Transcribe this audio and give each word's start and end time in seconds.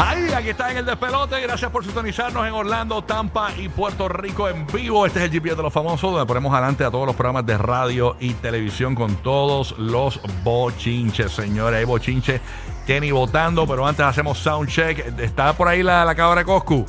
Ahí, 0.00 0.32
aquí 0.32 0.50
está 0.50 0.70
en 0.70 0.76
el 0.76 0.86
despelote. 0.86 1.40
Gracias 1.40 1.72
por 1.72 1.84
sintonizarnos 1.84 2.46
en 2.46 2.52
Orlando, 2.52 3.02
Tampa 3.02 3.50
y 3.56 3.68
Puerto 3.68 4.08
Rico 4.08 4.48
en 4.48 4.64
vivo. 4.68 5.04
Este 5.04 5.18
es 5.18 5.24
el 5.24 5.32
GPS 5.32 5.56
de 5.56 5.62
los 5.64 5.72
famosos, 5.72 6.12
donde 6.12 6.24
ponemos 6.24 6.52
adelante 6.52 6.84
a 6.84 6.90
todos 6.92 7.04
los 7.04 7.16
programas 7.16 7.44
de 7.46 7.58
radio 7.58 8.14
y 8.20 8.34
televisión 8.34 8.94
con 8.94 9.16
todos 9.16 9.76
los 9.76 10.20
bochinches, 10.44 11.32
señores. 11.32 11.80
Hay 11.80 11.84
bochinches, 11.84 12.40
Kenny 12.86 13.10
votando, 13.10 13.66
pero 13.66 13.84
antes 13.84 14.06
hacemos 14.06 14.38
sound 14.38 14.68
check. 14.68 15.18
Está 15.18 15.54
por 15.54 15.66
ahí 15.66 15.82
la, 15.82 16.04
la 16.04 16.14
cabra 16.14 16.44
Coscu. 16.44 16.86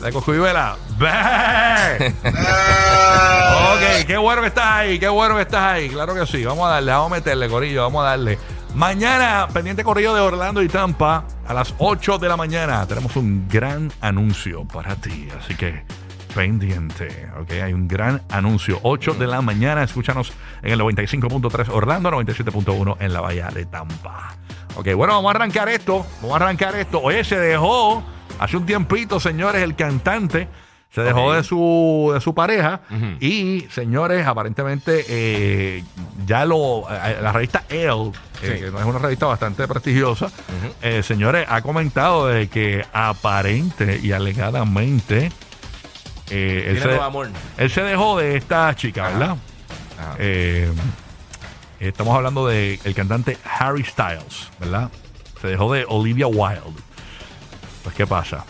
La 0.00 0.10
Coscu 0.10 0.34
y 0.34 0.38
Vela. 0.40 0.74
¡Ve! 0.98 2.12
ok, 2.24 4.04
qué 4.04 4.16
bueno 4.16 4.42
que 4.42 4.48
estás 4.48 4.66
ahí, 4.66 4.98
qué 4.98 5.08
bueno 5.08 5.36
que 5.36 5.42
estás 5.42 5.62
ahí. 5.62 5.88
Claro 5.90 6.12
que 6.12 6.26
sí. 6.26 6.44
Vamos 6.44 6.66
a 6.66 6.70
darle, 6.72 6.90
vamos 6.90 7.12
a 7.12 7.14
meterle, 7.14 7.48
Corillo, 7.48 7.82
vamos 7.82 8.02
a 8.02 8.08
darle. 8.08 8.36
Mañana, 8.74 9.48
pendiente 9.52 9.84
corrido 9.84 10.14
de 10.14 10.22
Orlando 10.22 10.62
y 10.62 10.68
Tampa, 10.68 11.24
a 11.46 11.52
las 11.52 11.74
8 11.76 12.16
de 12.16 12.28
la 12.28 12.38
mañana, 12.38 12.86
tenemos 12.86 13.16
un 13.16 13.46
gran 13.46 13.92
anuncio 14.00 14.64
para 14.64 14.96
ti. 14.96 15.28
Así 15.38 15.54
que 15.54 15.84
pendiente, 16.34 17.28
¿ok? 17.38 17.50
Hay 17.64 17.74
un 17.74 17.86
gran 17.86 18.22
anuncio. 18.30 18.80
8 18.82 19.14
de 19.14 19.26
la 19.26 19.42
mañana, 19.42 19.82
escúchanos 19.82 20.32
en 20.62 20.72
el 20.72 20.80
95.3 20.80 21.68
Orlando, 21.68 22.10
97.1 22.12 22.96
en 22.98 23.12
la 23.12 23.20
Bahía 23.20 23.48
de 23.48 23.66
Tampa. 23.66 24.36
Ok, 24.74 24.94
bueno, 24.94 25.12
vamos 25.14 25.34
a 25.34 25.36
arrancar 25.36 25.68
esto. 25.68 26.06
Vamos 26.22 26.40
a 26.40 26.44
arrancar 26.44 26.74
esto. 26.76 27.00
Oye, 27.02 27.24
se 27.24 27.38
dejó 27.38 28.02
hace 28.38 28.56
un 28.56 28.64
tiempito, 28.64 29.20
señores, 29.20 29.62
el 29.62 29.76
cantante. 29.76 30.48
Se 30.94 31.00
dejó 31.00 31.32
de 31.32 31.42
su, 31.42 32.10
de 32.12 32.20
su 32.20 32.34
pareja 32.34 32.80
y, 33.18 33.66
señores, 33.70 34.26
aparentemente 34.26 35.04
eh, 35.08 35.84
ya 36.26 36.44
lo... 36.44 36.80
eh, 36.90 37.18
la 37.22 37.32
revista 37.32 37.64
Elle, 37.70 38.08
eh, 38.10 38.12
Sí. 38.42 38.64
que 38.64 38.70
no 38.70 38.78
es 38.78 38.84
una 38.84 38.98
revista 38.98 39.24
bastante 39.26 39.66
prestigiosa, 39.66 40.30
eh, 40.82 41.02
señores, 41.02 41.46
ha 41.48 41.62
comentado 41.62 42.26
de 42.26 42.48
que 42.48 42.84
aparente 42.92 44.00
y 44.02 44.12
alegadamente 44.12 45.32
eh, 46.30 46.64
él, 46.68 46.82
se, 46.82 46.94
amor. 46.98 47.30
él 47.56 47.70
se 47.70 47.82
dejó 47.82 48.18
de 48.18 48.36
esta 48.36 48.74
chica, 48.76 49.06
Ajá. 49.06 49.18
¿verdad? 49.18 49.36
Ajá. 49.98 50.14
Eh, 50.18 50.70
estamos 51.80 52.14
hablando 52.14 52.46
del 52.46 52.78
cantante 52.94 53.38
Harry 53.58 53.84
Styles, 53.84 54.50
¿verdad? 54.60 54.90
Se 55.40 55.48
dejó 55.48 55.72
de 55.72 55.86
Olivia 55.88 56.26
Wilde. 56.26 56.80
Pues, 57.82 57.94
¿qué 57.94 58.06
pasa? 58.06 58.44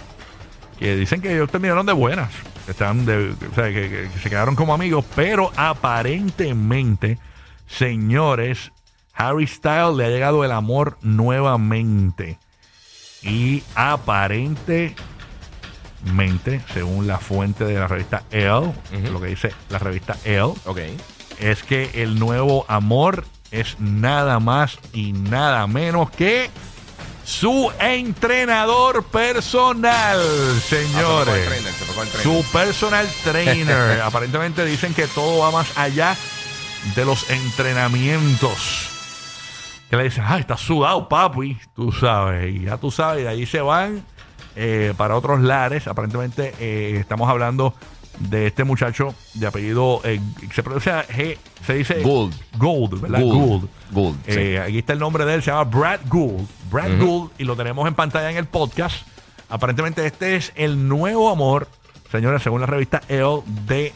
Que 0.83 0.97
dicen 0.97 1.20
que 1.20 1.33
ellos 1.33 1.48
terminaron 1.50 1.86
de 1.86 1.92
buenas. 1.92 2.30
que 2.64 2.72
Están 2.72 3.05
de, 3.06 3.30
o 3.30 3.55
sea, 3.55 3.64
que, 3.69 3.88
que- 3.88 4.08
que 4.12 4.19
se 4.20 4.28
quedaron 4.30 4.56
como 4.56 4.75
amigos, 4.75 5.05
pero 5.14 5.52
aparentemente, 5.56 7.19
señores, 7.69 8.72
Harry 9.14 9.47
Styles 9.47 9.94
le 9.97 10.06
ha 10.06 10.08
llegado 10.08 10.44
el 10.44 10.50
amor 10.53 10.98
nuevamente. 11.03 12.38
Y 13.22 13.62
aparentemente, 13.77 14.97
según 16.72 17.06
la 17.06 17.19
fuente 17.19 17.64
de 17.64 17.75
la 17.78 17.86
revista 17.88 18.22
Elle, 18.30 18.72
lo 19.12 19.20
que 19.20 19.28
dice 19.28 19.53
la 19.70 19.78
revista 19.78 20.16
Elle, 20.25 20.55
es 21.38 21.62
que 21.62 21.91
el 21.94 22.19
nuevo 22.19 22.64
amor 22.69 23.25
es 23.50 23.77
nada 23.78 24.41
más 24.41 24.78
y 24.92 25.12
nada 25.12 25.66
menos 25.66 26.10
que 26.10 26.50
su 27.25 27.71
entrenador 27.78 29.05
personal, 29.05 30.19
Ah, 30.21 30.60
señores. 30.69 31.34
el 31.34 31.47
trainer. 31.49 31.72
Su 32.22 32.44
personal 32.53 33.09
trainer. 33.25 34.00
Aparentemente 34.05 34.65
dicen 34.65 34.94
que 34.94 35.06
todo 35.09 35.38
va 35.38 35.50
más 35.50 35.77
allá 35.78 36.16
de 36.94 37.05
los 37.05 37.28
entrenamientos. 37.31 38.88
Que 39.91 39.97
le 39.97 40.05
dicen, 40.05 40.25
ay, 40.27 40.41
estás 40.41 40.61
sudado, 40.61 41.09
papi. 41.09 41.59
Tú 41.77 41.93
sabes. 41.93 42.55
Y 42.55 42.62
ya 42.65 42.77
tú 42.78 42.91
sabes, 42.91 43.21
y 43.21 43.25
de 43.25 43.28
ahí 43.28 43.47
se 43.47 43.61
van 43.61 44.05
eh, 44.56 44.94
para 44.97 45.16
otros 45.16 45.41
lares. 45.43 45.87
Aparentemente 45.87 46.55
eh, 46.59 46.97
estamos 46.99 47.28
hablando 47.28 47.75
de 48.19 48.47
este 48.47 48.65
muchacho 48.65 49.15
de 49.34 49.47
apellido, 49.47 50.00
eh, 50.05 50.21
se 50.55 50.62
pronuncia 50.62 51.06
G, 51.09 51.37
se 51.66 51.75
dice 51.75 52.03
Gould. 52.03 52.34
Gould, 52.59 53.00
¿verdad? 53.00 53.21
Gould. 53.92 54.16
Sí. 54.26 54.32
Eh, 54.38 54.60
Aquí 54.60 54.78
está 54.78 54.92
el 54.92 54.98
nombre 54.98 55.25
de 55.25 55.34
él, 55.34 55.42
se 55.42 55.50
llama 55.50 55.64
Brad 55.64 56.00
Gould. 56.08 56.47
Brad. 56.70 56.98
Gould, 56.98 57.30
y 57.38 57.44
lo 57.44 57.54
tenemos 57.56 57.86
en 57.86 57.94
pantalla 57.94 58.30
en 58.30 58.36
el 58.36 58.47
podcast. 58.47 59.06
Aparentemente 59.48 60.04
este 60.06 60.36
es 60.36 60.53
el 60.56 60.88
nuevo 60.88 61.30
amor, 61.30 61.69
señores, 62.10 62.42
según 62.42 62.60
la 62.62 62.66
revista 62.66 63.02
Elle, 63.08 63.42
de 63.66 63.92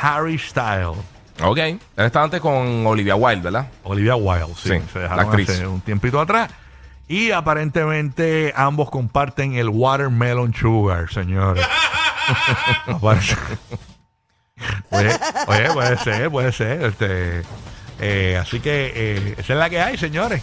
Harry 0.00 0.38
Styles. 0.38 0.96
Ok. 1.42 1.58
Él 1.58 1.80
estaba 1.96 2.24
antes 2.26 2.40
con 2.40 2.86
Olivia 2.86 3.14
Wilde, 3.16 3.42
¿verdad? 3.42 3.68
Olivia 3.84 4.16
Wilde, 4.16 4.54
sí, 4.56 4.68
Sí, 4.70 4.80
se 4.92 4.98
la 4.98 5.02
dejaron 5.04 5.24
actriz. 5.26 5.48
hace 5.50 5.66
un 5.66 5.80
tiempito 5.80 6.20
atrás. 6.20 6.50
Y 7.06 7.30
aparentemente 7.30 8.52
ambos 8.54 8.90
comparten 8.90 9.54
el 9.54 9.68
watermelon 9.70 10.52
sugar, 10.52 11.10
señores. 11.10 11.64
Oye, 14.90 15.70
puede 15.72 15.96
ser, 15.98 16.30
puede 16.30 16.52
ser. 16.52 16.82
Este, 16.84 17.42
eh, 18.00 18.38
así 18.40 18.60
que 18.60 18.92
eh, 18.94 19.34
esa 19.38 19.52
es 19.54 19.58
la 19.58 19.70
que 19.70 19.80
hay, 19.80 19.96
señores. 19.98 20.42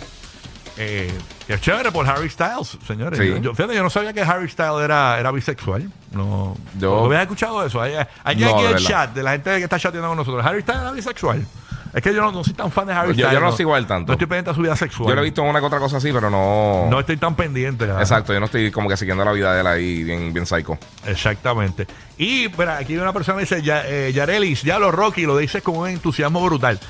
Eh, 0.77 1.09
que 1.47 1.57
chévere 1.59 1.89
por 1.91 2.05
Harry 2.07 2.29
Styles, 2.29 2.77
señores. 2.85 3.17
Sí. 3.17 3.29
Yo, 3.29 3.37
yo- 3.37 3.55
fíjate, 3.55 3.75
yo 3.75 3.83
no 3.83 3.89
sabía 3.89 4.11
que 4.11 4.21
Harry 4.21 4.49
Styles 4.49 4.81
era, 4.83 5.17
era 5.19 5.31
bisexual. 5.31 5.89
No, 6.11 6.55
Yo- 6.77 7.07
¿No 7.09 7.21
escuchado 7.21 7.65
eso? 7.65 7.81
Hay, 7.81 7.93
hay 8.23 8.35
No, 8.35 8.49
aquí 8.55 8.65
el 8.65 8.75
chat 8.85 9.13
de 9.13 9.23
la 9.23 9.31
gente 9.31 9.51
que 9.57 9.63
está 9.63 9.79
chateando 9.79 10.09
con 10.09 10.17
nosotros. 10.17 10.45
Harry 10.45 10.61
Styles 10.63 10.81
era 10.81 10.91
bisexual. 10.91 11.45
Es 11.93 12.01
que 12.01 12.13
yo 12.13 12.21
no, 12.21 12.29
no 12.33 12.43
soy 12.43 12.53
tan 12.53 12.69
fan 12.73 12.87
de 12.87 12.91
Harry 12.93 13.13
Yo- 13.15 13.21
yo 13.21 13.27
Styles. 13.27 13.41
no 13.41 13.51
sigo 13.55 13.73
a 13.73 13.87
tanto. 13.87 14.07
No 14.07 14.13
estoy 14.13 14.27
pendiente 14.27 14.49
de 14.51 14.55
su 14.55 14.61
vida 14.61 14.75
sexual. 14.75 15.07
Yo 15.07 15.15
lo 15.15 15.21
he 15.21 15.23
visto 15.23 15.41
en 15.43 15.47
una 15.47 15.61
que 15.61 15.65
otra 15.65 15.79
cosa 15.79 15.95
así, 15.95 16.11
pero 16.11 16.29
no. 16.29 16.87
No 16.89 16.99
estoy 16.99 17.15
tan 17.15 17.35
pendiente. 17.37 17.85
¿verdad? 17.85 18.01
Exacto, 18.01 18.33
yo 18.33 18.41
no 18.41 18.47
estoy 18.47 18.69
como 18.69 18.89
que 18.89 18.97
siguiendo 18.97 19.23
la 19.23 19.31
vida 19.31 19.53
de 19.53 19.61
él 19.61 19.67
ahí 19.67 20.03
bien, 20.03 20.33
bien 20.33 20.45
psycho. 20.45 20.77
Exactamente. 21.05 21.87
Y 22.17 22.45
espera, 22.45 22.77
aquí 22.79 22.93
hay 22.93 22.99
una 22.99 23.13
persona 23.13 23.37
que 23.37 23.43
dice, 23.45 23.61
ya, 23.61 23.83
eh, 23.87 24.11
Yarelis, 24.13 24.63
ya 24.63 24.77
lo 24.77 24.91
Rocky, 24.91 25.21
lo 25.25 25.37
dices 25.37 25.63
con 25.63 25.77
un 25.77 25.87
entusiasmo 25.87 26.43
brutal. 26.43 26.81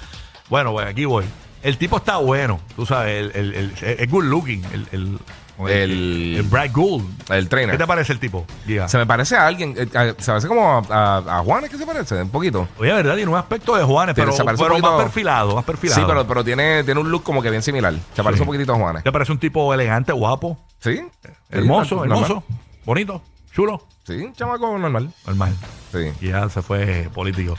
Bueno, 0.49 0.71
pues 0.71 0.87
aquí 0.87 1.05
voy. 1.05 1.25
El 1.63 1.77
tipo 1.77 1.97
está 1.97 2.17
bueno, 2.17 2.59
tú 2.75 2.85
sabes, 2.85 3.31
el, 3.35 3.53
el, 3.53 3.53
el- 3.81 3.99
es 3.99 4.09
good 4.09 4.25
looking. 4.25 4.63
El, 4.65 4.87
el, 4.91 5.19
El- 5.67 6.35
el 6.37 6.43
Brad 6.43 6.69
Gould. 6.71 7.05
El 7.31 7.45
¿Qué 7.45 7.49
trainer. 7.49 7.77
te 7.77 7.87
parece 7.87 8.11
el 8.13 8.19
tipo? 8.19 8.45
Giga? 8.67 8.87
Se 8.87 8.97
me 8.99 9.05
parece 9.07 9.35
a 9.35 9.47
alguien. 9.47 9.73
eh, 9.77 9.87
a- 9.97 10.13
se 10.21 10.31
parece 10.31 10.47
como 10.47 10.69
a, 10.69 10.83
a, 10.89 11.39
a 11.39 11.43
Juanes, 11.43 11.69
que 11.71 11.77
se 11.77 11.85
parece, 11.87 12.21
un 12.21 12.29
poquito. 12.29 12.67
Oye, 12.77 12.93
¿verdad? 12.93 13.15
Tiene 13.15 13.31
un 13.31 13.37
aspecto 13.37 13.75
de 13.75 13.83
Juanes, 13.83 14.13
Tiene- 14.13 14.27
pero, 14.27 14.37
se 14.37 14.43
parece 14.43 14.61
un 14.63 14.69
pero 14.69 14.79
más 14.79 14.91
poquito- 14.91 15.03
perfilado, 15.03 15.55
más 15.55 15.65
perfilado. 15.65 16.01
Sí, 16.01 16.05
pero, 16.07 16.27
pero 16.27 16.43
tiene, 16.43 16.83
tiene 16.83 16.99
un 16.99 17.09
look 17.09 17.23
como 17.23 17.41
que 17.41 17.49
bien 17.49 17.63
similar. 17.63 17.93
Se 18.15 18.21
parece 18.23 18.43
un 18.43 18.47
poquito 18.47 18.73
a 18.73 18.75
Juanes. 18.75 19.03
¿Te 19.03 19.11
parece 19.11 19.31
un 19.31 19.39
tipo 19.39 19.73
elegante, 19.73 20.11
guapo, 20.11 20.59
¿Sí? 20.79 21.01
hermoso, 21.49 22.03
hermoso, 22.03 22.43
bonito, 22.85 23.21
chulo? 23.53 23.81
Sí, 24.05 24.13
un 24.17 24.33
chamaco 24.33 24.77
normal. 24.77 25.09
Normal. 25.25 25.55
Sí. 25.91 26.11
Y 26.21 26.27
ya 26.27 26.47
se 26.49 26.61
fue 26.61 27.09
político. 27.13 27.55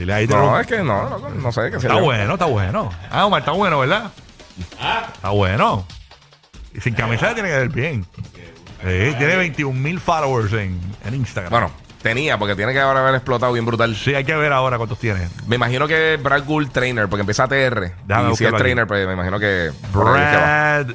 Dile 0.00 0.14
ahí. 0.14 0.26
No, 0.26 0.58
es 0.58 0.66
que 0.66 0.78
no, 0.78 1.10
no, 1.10 1.28
no 1.28 1.52
sé. 1.52 1.70
qué 1.70 1.78
sé 1.78 1.86
Está 1.86 2.00
bueno, 2.00 2.32
está 2.32 2.46
bueno. 2.46 2.90
Ah, 3.10 3.26
Omar, 3.26 3.40
está 3.40 3.50
bueno, 3.52 3.80
¿verdad? 3.80 4.10
Está 4.58 5.28
bueno. 5.28 5.84
Y 6.72 6.80
sin 6.80 6.94
camiseta 6.94 7.34
tiene 7.34 7.50
que 7.50 7.58
ver 7.58 7.68
bien. 7.68 8.06
Sí, 8.14 9.14
tiene 9.18 9.36
21 9.36 9.78
mil 9.78 10.00
followers 10.00 10.54
en, 10.54 10.80
en 11.04 11.14
Instagram. 11.14 11.50
Bueno, 11.50 11.70
tenía, 12.00 12.38
porque 12.38 12.56
tiene 12.56 12.72
que 12.72 12.80
ahora 12.80 13.00
haber 13.00 13.14
explotado 13.16 13.52
bien 13.52 13.66
brutal. 13.66 13.94
Sí, 13.94 14.14
hay 14.14 14.24
que 14.24 14.34
ver 14.34 14.54
ahora 14.54 14.78
cuántos 14.78 14.98
tiene. 14.98 15.28
Me 15.46 15.56
imagino 15.56 15.86
que 15.86 16.16
Brad 16.16 16.46
Gould 16.46 16.70
Trainer, 16.70 17.06
porque 17.06 17.20
empieza 17.20 17.46
TR. 17.46 17.92
Déjame 18.06 18.32
y 18.32 18.36
si 18.36 18.46
es. 18.46 18.54
Trainer, 18.54 18.86
pues 18.86 19.06
me 19.06 19.12
imagino 19.12 19.38
que. 19.38 19.70
que. 19.70 19.98
Brad. 19.98 20.86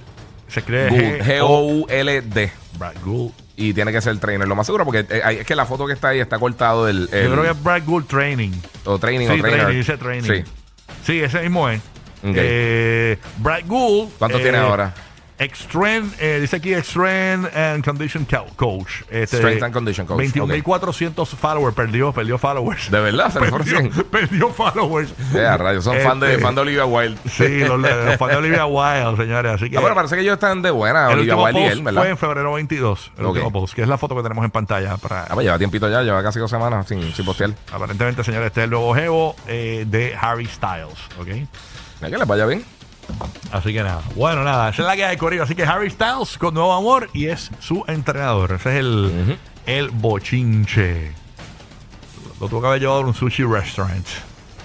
Se 0.47 0.63
cree 0.63 1.21
G-O-U-L-D. 1.21 2.51
Brad 2.79 2.95
Gould. 3.05 3.44
Y 3.57 3.73
tiene 3.73 3.91
que 3.93 4.01
ser 4.01 4.17
trainer, 4.19 4.47
lo 4.47 4.55
más 4.55 4.65
seguro, 4.65 4.83
porque 4.83 5.05
eh, 5.09 5.37
es 5.39 5.45
que 5.47 5.55
la 5.55 5.65
foto 5.65 5.87
que 5.87 5.93
está 5.93 6.09
ahí 6.09 6.19
está 6.19 6.37
cortado 6.39 6.85
del. 6.85 7.07
el- 7.11 7.23
Yo 7.25 7.31
creo 7.31 7.43
que 7.43 7.49
es 7.51 7.63
Brad 7.63 7.83
Gould 7.85 8.05
Training. 8.07 8.51
O 8.83 8.99
training 8.99 9.27
Sí, 9.27 9.33
o 9.33 9.37
trainer. 9.41 9.61
training, 9.61 9.77
dice 9.79 9.97
training. 9.97 10.27
Sí. 10.29 10.43
Sí, 11.05 11.19
ese 11.21 11.41
mismo 11.41 11.69
es. 11.69 11.79
Ok. 12.23 12.33
Eh, 12.35 13.17
Brad 13.37 13.61
Gould. 13.65 14.09
¿Cuánto 14.19 14.39
eh, 14.39 14.41
tiene 14.41 14.57
ahora? 14.57 14.93
Extreme, 15.37 16.09
eh, 16.19 16.37
dice 16.39 16.55
aquí 16.55 16.73
Extreme 16.73 17.49
and 17.53 17.83
Condition 17.83 18.23
Co- 18.25 18.45
Coach. 18.55 19.01
Este, 19.09 19.37
Strength 19.37 19.63
and 19.63 19.73
Condition 19.73 20.07
Coach, 20.07 20.21
21.400 20.33 21.25
followers, 21.35 21.75
perdió, 21.75 22.13
perdió 22.13 22.37
followers. 22.37 22.89
De 22.89 23.01
verdad, 23.01 23.33
se 23.33 23.41
le 23.41 23.47
fueron 23.47 23.67
perdió, 23.67 23.91
100. 23.91 24.03
perdió 24.11 24.49
followers. 24.51 25.13
A 25.35 25.57
rayos, 25.57 25.83
son 25.83 25.97
fan, 25.99 26.19
de, 26.21 26.31
Este, 26.31 26.41
fan 26.41 26.55
de 26.55 26.61
Olivia 26.61 26.85
Wilde. 26.85 27.17
Sí, 27.29 27.59
los, 27.59 27.77
los 27.79 28.17
fans 28.17 28.31
de 28.31 28.37
Olivia 28.37 28.65
Wilde, 28.65 29.17
señores. 29.17 29.51
Así 29.55 29.69
que 29.69 29.77
Ah, 29.77 29.81
bueno, 29.81 29.95
parece 29.95 30.15
que 30.15 30.21
ellos 30.21 30.35
están 30.35 30.61
de 30.61 30.71
buena, 30.71 31.07
el 31.07 31.17
Olivia 31.19 31.35
último 31.35 31.43
Wilde 31.45 31.59
y 31.59 31.63
post 31.63 31.73
él, 31.77 31.83
¿verdad? 31.83 32.01
fue 32.01 32.09
en 32.11 32.17
febrero 32.17 32.53
22. 32.53 33.11
El 33.17 33.25
Ok. 33.25 33.31
último 33.33 33.51
post, 33.51 33.73
que 33.73 33.81
es 33.81 33.87
la 33.89 33.97
foto 33.97 34.15
que 34.15 34.23
tenemos 34.23 34.45
en 34.45 34.51
pantalla. 34.51 34.95
Para, 34.97 35.23
Ah, 35.23 35.31
pues 35.33 35.43
lleva 35.45 35.57
tiempito 35.57 35.89
ya, 35.89 36.01
lleva 36.01 36.23
casi 36.23 36.39
dos 36.39 36.49
semanas 36.49 36.87
sin, 36.87 37.13
sin 37.13 37.25
postear. 37.25 37.49
aparentemente, 37.73 38.23
señores, 38.23 38.47
este 38.47 38.61
es 38.61 38.63
el 38.65 38.69
nuevo 38.69 38.95
jevo 38.95 39.35
eh, 39.47 39.83
de 39.85 40.15
Harry 40.19 40.45
Styles. 40.45 40.97
¿ok? 41.19 41.27
Mira 41.27 42.09
que 42.11 42.17
les 42.17 42.27
vaya 42.27 42.45
bien. 42.45 42.63
Así 43.51 43.71
que 43.73 43.83
nada. 43.83 44.01
Bueno, 44.15 44.43
nada. 44.43 44.69
Esa 44.69 44.81
es 44.81 44.87
la 44.87 44.95
que 44.95 45.05
hay, 45.05 45.17
Corrido. 45.17 45.43
Así 45.43 45.55
que 45.55 45.63
Harry 45.63 45.89
Styles 45.89 46.37
con 46.37 46.53
nuevo 46.53 46.73
amor 46.73 47.09
y 47.13 47.27
es 47.27 47.51
su 47.59 47.83
entrenador. 47.87 48.53
Ese 48.53 48.69
es 48.73 48.75
el, 48.79 49.37
el 49.65 49.89
bochinche. 49.91 51.11
Lo 52.41 52.49
tuvo 52.49 52.61
que 52.61 52.67
haber 52.67 52.79
llevado 52.81 52.99
a 53.01 53.05
un 53.05 53.13
sushi 53.13 53.43
restaurant. 53.43 54.05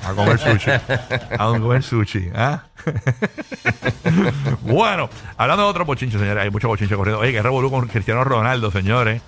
A 0.05 0.13
comer 0.15 0.39
sushi. 0.41 0.71
a 0.71 1.59
comer 1.61 1.83
sushi. 1.83 2.31
¿ah? 2.35 2.63
bueno, 4.63 5.09
hablando 5.37 5.65
de 5.65 5.69
otro 5.71 5.85
bochinche, 5.85 6.19
señores. 6.19 6.43
Hay 6.43 6.51
mucho 6.51 6.69
bochinche 6.69 6.97
corriendo. 6.97 7.21
Oye, 7.21 7.33
que 7.33 7.43
revolú 7.43 7.71
con 7.71 7.87
Cristiano 7.89 8.25
Ronaldo, 8.25 8.71
señores. 8.71 9.23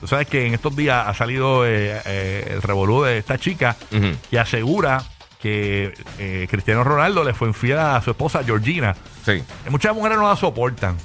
Tú 0.00 0.06
sabes 0.08 0.26
que 0.26 0.46
en 0.46 0.54
estos 0.54 0.74
días 0.76 1.06
ha 1.06 1.14
salido 1.14 1.64
eh, 1.66 2.00
eh, 2.04 2.48
el 2.54 2.62
revolú 2.62 3.02
de 3.04 3.18
esta 3.18 3.38
chica 3.38 3.76
Ujú. 3.92 4.08
que 4.30 4.38
asegura 4.38 5.02
que 5.44 5.92
eh, 6.18 6.46
Cristiano 6.50 6.82
Ronaldo 6.84 7.22
le 7.22 7.34
fue 7.34 7.48
infiel 7.48 7.78
a 7.78 8.00
su 8.00 8.10
esposa 8.12 8.42
Georgina. 8.42 8.96
Sí. 9.26 9.44
Muchas 9.68 9.94
mujeres 9.94 10.16
no 10.16 10.26
la 10.26 10.36
soportan. 10.36 10.96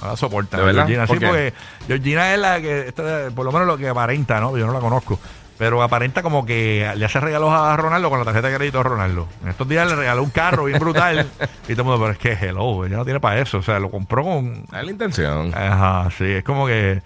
No 0.00 0.06
la 0.08 0.16
soportan. 0.16 0.60
¿De 0.60 0.66
verdad? 0.66 0.86
Georgina. 0.86 1.06
¿Por 1.08 1.16
Sí, 1.16 1.20
qué? 1.20 1.26
porque 1.26 1.54
Georgina 1.88 2.32
es 2.34 2.38
la 2.38 2.60
que, 2.60 2.86
esta- 2.86 3.30
por 3.34 3.44
lo 3.44 3.50
menos 3.50 3.66
lo 3.66 3.76
que 3.76 3.88
aparenta, 3.88 4.38
¿no? 4.40 4.56
Yo 4.56 4.64
no 4.66 4.72
la 4.72 4.78
conozco. 4.78 5.18
Pero 5.58 5.82
aparenta 5.82 6.22
como 6.22 6.46
que 6.46 6.88
le 6.96 7.04
hace 7.04 7.18
regalos 7.20 7.52
a 7.52 7.76
Ronaldo 7.76 8.08
con 8.10 8.20
la 8.20 8.24
tarjeta 8.24 8.48
de 8.48 8.56
crédito 8.56 8.78
de 8.78 8.84
Ronaldo. 8.84 9.26
En 9.42 9.48
estos 9.50 9.68
días 9.68 9.86
le 9.88 9.96
regaló 9.96 10.22
un 10.22 10.30
carro 10.30 10.64
bien 10.64 10.78
brutal. 10.78 11.28
y 11.68 11.72
todo 11.74 11.82
el 11.82 11.84
mundo, 11.84 11.98
pero 12.00 12.12
es 12.12 12.18
que 12.18 12.32
hello, 12.46 12.86
ella 12.86 12.96
no 12.96 13.04
tiene 13.04 13.18
para 13.20 13.40
eso. 13.40 13.58
O 13.58 13.62
sea, 13.62 13.78
lo 13.80 13.90
compró 13.90 14.22
con. 14.22 14.64
Es 14.72 14.84
la 14.84 14.90
intención. 14.90 15.52
Ajá, 15.52 16.08
sí, 16.16 16.24
es 16.24 16.44
como 16.44 16.66
que. 16.66 17.02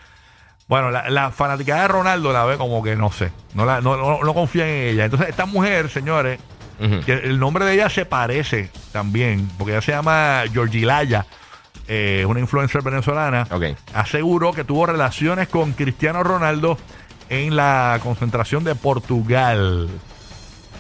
Bueno, 0.67 0.91
la, 0.91 1.11
la 1.11 1.31
fanaticada 1.31 1.83
de 1.83 1.89
Ronaldo 1.89 2.33
la 2.33 2.45
ve 2.47 2.57
como 2.57 2.83
que 2.83 2.97
no 2.97 3.13
sé. 3.13 3.31
No, 3.55 3.67
la, 3.67 3.83
no, 3.83 3.97
no, 3.99 4.21
no 4.23 4.33
confía 4.35 4.67
en 4.67 4.89
ella. 4.95 5.05
Entonces, 5.07 5.29
esta 5.29 5.45
mujer, 5.45 5.91
señores, 5.91 6.41
Que 7.07 7.13
el 7.13 7.39
nombre 7.39 7.65
de 7.65 7.75
ella 7.75 7.89
se 7.89 8.05
parece 8.05 8.69
también, 8.93 9.49
porque 9.59 9.73
ella 9.73 9.81
se 9.83 9.93
llama 9.93 10.43
Georgilaya, 10.53 11.25
eh, 11.89 12.25
una 12.29 12.41
influencer 12.41 12.83
venezolana. 12.83 13.47
Ok. 13.51 13.65
Aseguró 13.95 14.53
que 14.53 14.65
tuvo 14.65 14.87
relaciones 14.87 15.49
con 15.49 15.73
Cristiano 15.73 16.23
Ronaldo 16.23 16.77
en 17.29 17.57
la 17.57 17.99
concentración 18.03 18.65
de 18.65 18.75
Portugal. 18.75 19.89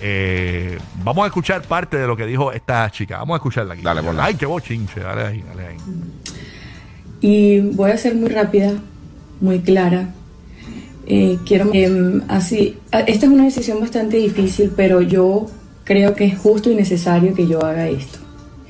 Eh, 0.00 0.78
vamos 1.02 1.24
a 1.24 1.26
escuchar 1.28 1.62
parte 1.62 1.96
de 1.96 2.06
lo 2.06 2.16
que 2.16 2.26
dijo 2.26 2.52
esta 2.52 2.90
chica. 2.90 3.18
Vamos 3.18 3.34
a 3.34 3.36
escucharla 3.36 3.74
aquí. 3.74 3.82
Dale, 3.82 4.02
ponla. 4.02 4.24
Ay, 4.24 4.34
qué 4.34 4.44
bochinche. 4.46 5.00
Dale 5.00 5.22
ahí, 5.26 5.44
dale 5.48 5.66
ahí. 5.68 5.76
Y 7.20 7.60
voy 7.60 7.90
a 7.90 7.96
ser 7.96 8.14
muy 8.14 8.28
rápida, 8.28 8.72
muy 9.40 9.60
clara. 9.60 10.08
Eh, 11.06 11.38
quiero 11.46 11.70
em, 11.72 12.22
así. 12.28 12.78
a- 12.92 13.00
Esta 13.00 13.26
es 13.26 13.32
una 13.32 13.44
decisión 13.44 13.80
bastante 13.80 14.16
difícil, 14.16 14.72
pero 14.76 15.00
yo 15.00 15.46
creo 15.84 16.14
que 16.14 16.24
es 16.26 16.38
justo 16.38 16.70
y 16.70 16.74
necesario 16.74 17.34
que 17.34 17.46
yo 17.46 17.64
haga 17.64 17.88
esto. 17.88 18.18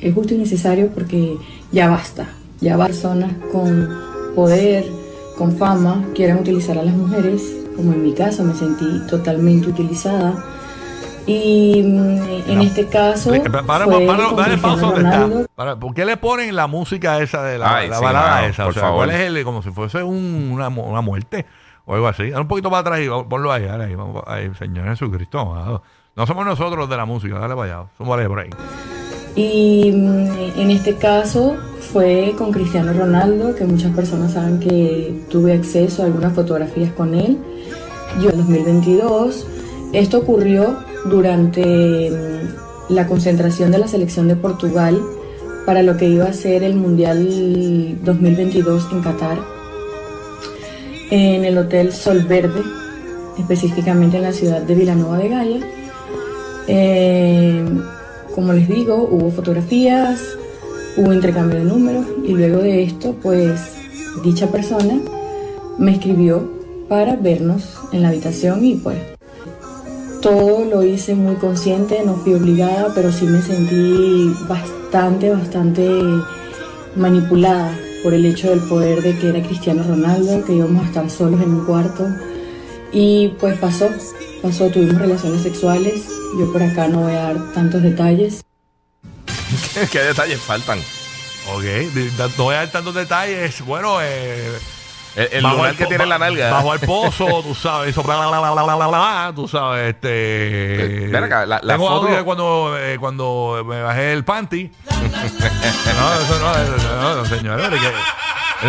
Es 0.00 0.14
justo 0.14 0.34
y 0.34 0.38
necesario 0.38 0.88
porque 0.88 1.36
ya 1.72 1.88
basta. 1.88 2.26
Ya 2.60 2.76
va 2.76 2.86
personas 2.86 3.32
con 3.52 3.88
poder, 4.34 4.84
con 5.38 5.56
fama, 5.56 6.04
quieren 6.14 6.38
utilizar 6.38 6.76
a 6.78 6.82
las 6.82 6.94
mujeres. 6.94 7.42
Como 7.76 7.92
en 7.92 8.02
mi 8.02 8.12
caso, 8.14 8.44
me 8.44 8.54
sentí 8.54 8.84
totalmente 9.08 9.68
utilizada. 9.68 10.34
Y 11.26 11.82
mm, 11.82 12.50
en 12.50 12.60
este 12.60 12.86
caso. 12.86 13.34
Eh, 13.34 13.40
pa- 13.40 13.62
Para, 13.62 13.86
para, 13.86 14.56
pausa 14.60 14.92
está. 14.96 15.28
Para- 15.54 15.76
¿Por 15.76 15.94
qué 15.94 16.04
le 16.04 16.16
ponen 16.16 16.54
la 16.54 16.66
música 16.66 17.20
esa 17.20 17.42
de 17.42 17.58
la, 17.58 17.76
Ay, 17.78 17.88
la 17.88 17.96
sí, 17.98 18.04
balada 18.04 18.46
esa? 18.46 18.62
O 18.64 18.66
por 18.66 18.74
sea, 18.74 18.82
favor. 18.84 18.96
¿cuál 19.06 19.10
es 19.10 19.20
el, 19.20 19.42
como 19.44 19.62
si 19.62 19.70
fuese 19.70 20.02
un- 20.02 20.50
una, 20.52 20.68
una 20.68 21.00
muerte 21.00 21.46
o 21.86 21.94
algo 21.94 22.08
así? 22.08 22.28
Dale 22.28 22.42
un 22.42 22.48
poquito 22.48 22.68
para 22.70 22.80
atrás 22.80 23.00
y 23.00 23.08
ponlo 23.28 23.50
ahí, 23.50 23.64
ahí, 23.64 23.94
vamos, 23.94 24.22
ahí, 24.26 24.50
Señor 24.58 24.86
Jesucristo. 24.88 25.40
amado. 25.40 25.82
No 26.16 26.26
somos 26.28 26.46
nosotros 26.46 26.78
los 26.78 26.88
de 26.88 26.96
la 26.96 27.04
música, 27.06 27.38
dale 27.38 27.56
para. 27.56 27.86
Somos 27.98 28.26
por 28.26 28.38
ahí. 28.38 28.50
Y 29.34 29.90
mm, 29.90 30.60
en 30.60 30.70
este 30.70 30.94
caso 30.94 31.56
fue 31.92 32.34
con 32.38 32.52
Cristiano 32.52 32.92
Ronaldo, 32.92 33.56
que 33.56 33.64
muchas 33.64 33.92
personas 33.96 34.32
saben 34.32 34.60
que 34.60 35.24
tuve 35.28 35.54
acceso 35.54 36.02
a 36.02 36.06
algunas 36.06 36.32
fotografías 36.32 36.92
con 36.92 37.14
él. 37.14 37.38
Yo 38.22 38.30
en 38.30 38.36
2022, 38.36 39.44
esto 39.92 40.18
ocurrió 40.18 40.78
durante 41.06 42.10
mm, 42.10 42.92
la 42.92 43.08
concentración 43.08 43.72
de 43.72 43.78
la 43.78 43.88
selección 43.88 44.28
de 44.28 44.36
Portugal 44.36 45.00
para 45.66 45.82
lo 45.82 45.96
que 45.96 46.06
iba 46.06 46.26
a 46.26 46.32
ser 46.32 46.62
el 46.62 46.76
Mundial 46.76 47.98
2022 48.04 48.88
en 48.92 49.02
Qatar, 49.02 49.38
en 51.10 51.44
el 51.44 51.58
Hotel 51.58 51.92
Sol 51.92 52.20
Verde, 52.22 52.62
específicamente 53.36 54.18
en 54.18 54.22
la 54.22 54.32
ciudad 54.32 54.62
de 54.62 54.74
Vilanova 54.76 55.18
de 55.18 55.28
Gaia. 55.28 55.60
Eh, 56.66 57.64
como 58.34 58.52
les 58.52 58.68
digo, 58.68 59.08
hubo 59.10 59.30
fotografías, 59.30 60.20
hubo 60.96 61.12
intercambio 61.12 61.58
de 61.58 61.64
números 61.64 62.06
y 62.24 62.32
luego 62.32 62.58
de 62.58 62.82
esto, 62.82 63.14
pues 63.22 63.60
dicha 64.22 64.48
persona 64.48 65.00
me 65.78 65.92
escribió 65.92 66.48
para 66.88 67.16
vernos 67.16 67.78
en 67.92 68.02
la 68.02 68.08
habitación 68.08 68.64
y 68.64 68.76
pues 68.76 68.98
todo 70.20 70.64
lo 70.64 70.82
hice 70.82 71.14
muy 71.14 71.34
consciente, 71.36 72.02
no 72.04 72.14
fui 72.14 72.34
obligada, 72.34 72.92
pero 72.94 73.12
sí 73.12 73.26
me 73.26 73.42
sentí 73.42 74.32
bastante, 74.48 75.30
bastante 75.30 75.86
manipulada 76.96 77.76
por 78.02 78.14
el 78.14 78.24
hecho 78.24 78.48
del 78.48 78.60
poder 78.60 79.02
de 79.02 79.18
que 79.18 79.28
era 79.28 79.42
Cristiano 79.42 79.82
Ronaldo, 79.86 80.44
que 80.44 80.54
íbamos 80.54 80.82
a 80.82 80.86
estar 80.86 81.10
solos 81.10 81.42
en 81.42 81.50
un 81.50 81.66
cuarto. 81.66 82.06
Y 82.92 83.34
pues 83.40 83.58
pasó, 83.58 83.88
pasó, 84.44 84.68
tuvimos 84.68 84.96
relaciones 85.00 85.42
sexuales. 85.42 86.04
Yo 86.38 86.52
por 86.52 86.62
acá 86.62 86.86
no 86.88 87.00
voy 87.00 87.12
a 87.14 87.22
dar 87.32 87.52
tantos 87.54 87.82
detalles. 87.82 88.44
¿Qué 89.90 89.98
detalles 90.00 90.40
faltan? 90.40 90.78
Ok, 91.54 91.64
no 92.36 92.44
voy 92.44 92.54
a 92.54 92.58
dar 92.58 92.68
tantos 92.70 92.94
detalles. 92.94 93.60
Bueno, 93.62 93.98
eh, 94.02 94.52
El, 95.16 95.28
el 95.32 95.42
bajo 95.42 95.56
lunar 95.56 95.70
el 95.70 95.76
que 95.76 95.86
tiene 95.86 96.02
en 96.04 96.08
la 96.10 96.18
nalga. 96.18 96.50
Bajo 96.50 96.74
el 96.74 96.80
pozo, 96.80 97.42
tú 97.46 97.54
sabes, 97.54 97.90
eso, 97.90 98.02
bla, 98.02 98.16
bla, 98.16 98.28
bla, 98.38 98.50
bla, 98.52 98.62
bla, 98.64 98.74
bla, 98.76 98.86
bla, 98.88 99.32
tú 99.34 99.48
sabes, 99.48 99.94
este... 99.94 101.08
Ven 101.10 101.24
acá, 101.24 101.46
la- 101.46 101.60
la 101.62 101.74
tengo 101.74 101.88
foto- 101.88 102.02
audio 102.06 102.16
de 102.16 102.24
cuando, 102.24 102.76
eh, 102.78 102.96
cuando 102.98 103.64
me 103.66 103.80
bajé 103.82 104.12
el 104.12 104.24
panty. 104.24 104.70
no, 104.90 106.14
eso 106.20 106.38
no, 106.38 106.54
eso 106.56 106.88
no, 107.00 107.14
no, 107.16 107.24
señores. 107.26 107.70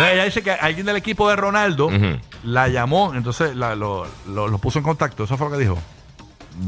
Ella 0.04 0.24
dice 0.24 0.42
que 0.42 0.50
alguien 0.52 0.86
del 0.86 0.96
equipo 0.96 1.28
de 1.28 1.36
Ronaldo 1.36 1.86
Ujú. 1.86 2.18
la 2.44 2.68
llamó, 2.68 3.12
entonces 3.14 3.54
la- 3.56 3.74
lo, 3.74 4.06
lo- 4.28 4.48
lo 4.48 4.58
puso 4.58 4.78
en 4.78 4.84
contacto. 4.84 5.24
Eso 5.24 5.36
fue 5.36 5.48
lo 5.48 5.56
que 5.56 5.62
dijo. 5.62 5.78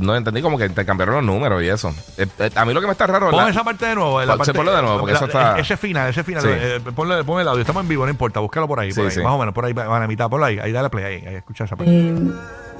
No 0.00 0.14
entendí 0.14 0.42
como 0.42 0.58
que 0.58 0.68
te 0.68 0.84
cambiaron 0.84 1.14
los 1.14 1.24
números 1.24 1.62
y 1.62 1.68
eso. 1.68 1.94
Eh, 2.18 2.26
eh, 2.38 2.50
a 2.54 2.64
mí 2.66 2.74
lo 2.74 2.80
que 2.82 2.86
me 2.86 2.92
está 2.92 3.06
raro 3.06 3.28
es 3.28 3.34
Pon 3.34 3.42
la- 3.44 3.50
esa 3.50 3.64
parte 3.64 3.86
de 3.86 3.94
nuevo. 3.94 4.20
la 4.20 4.26
Pon- 4.36 4.44
sí, 4.44 4.52
parte- 4.52 4.52
ponlo 4.58 4.76
de 4.76 4.82
nuevo, 4.82 4.98
porque 4.98 5.12
la- 5.12 5.18
eso 5.18 5.26
está- 5.26 5.58
Ese 5.58 5.76
final, 5.78 6.10
ese 6.10 6.22
final. 6.24 6.42
Sí. 6.42 6.48
eh, 6.52 6.80
ponle, 6.94 7.24
ponle 7.24 7.42
el 7.42 7.48
audio. 7.48 7.60
Estamos 7.62 7.82
en 7.84 7.88
vivo, 7.88 8.04
no 8.04 8.10
importa. 8.10 8.40
Búscalo 8.40 8.68
por 8.68 8.80
ahí. 8.80 8.90
Sí, 8.92 8.96
por 9.00 9.06
ahí 9.06 9.14
sí. 9.14 9.22
Más 9.22 9.32
o 9.32 9.38
menos, 9.38 9.54
por 9.54 9.64
ahí 9.64 9.72
van 9.72 10.02
a 10.02 10.06
mitad. 10.06 10.28
Por 10.28 10.42
ahí. 10.44 10.58
Ahí 10.58 10.72
dale 10.72 10.90
play. 10.90 11.04
Ahí, 11.04 11.26
ahí 11.26 11.34
escucha 11.36 11.64
esa 11.64 11.74
parte. 11.76 11.90
Eh, 11.90 12.14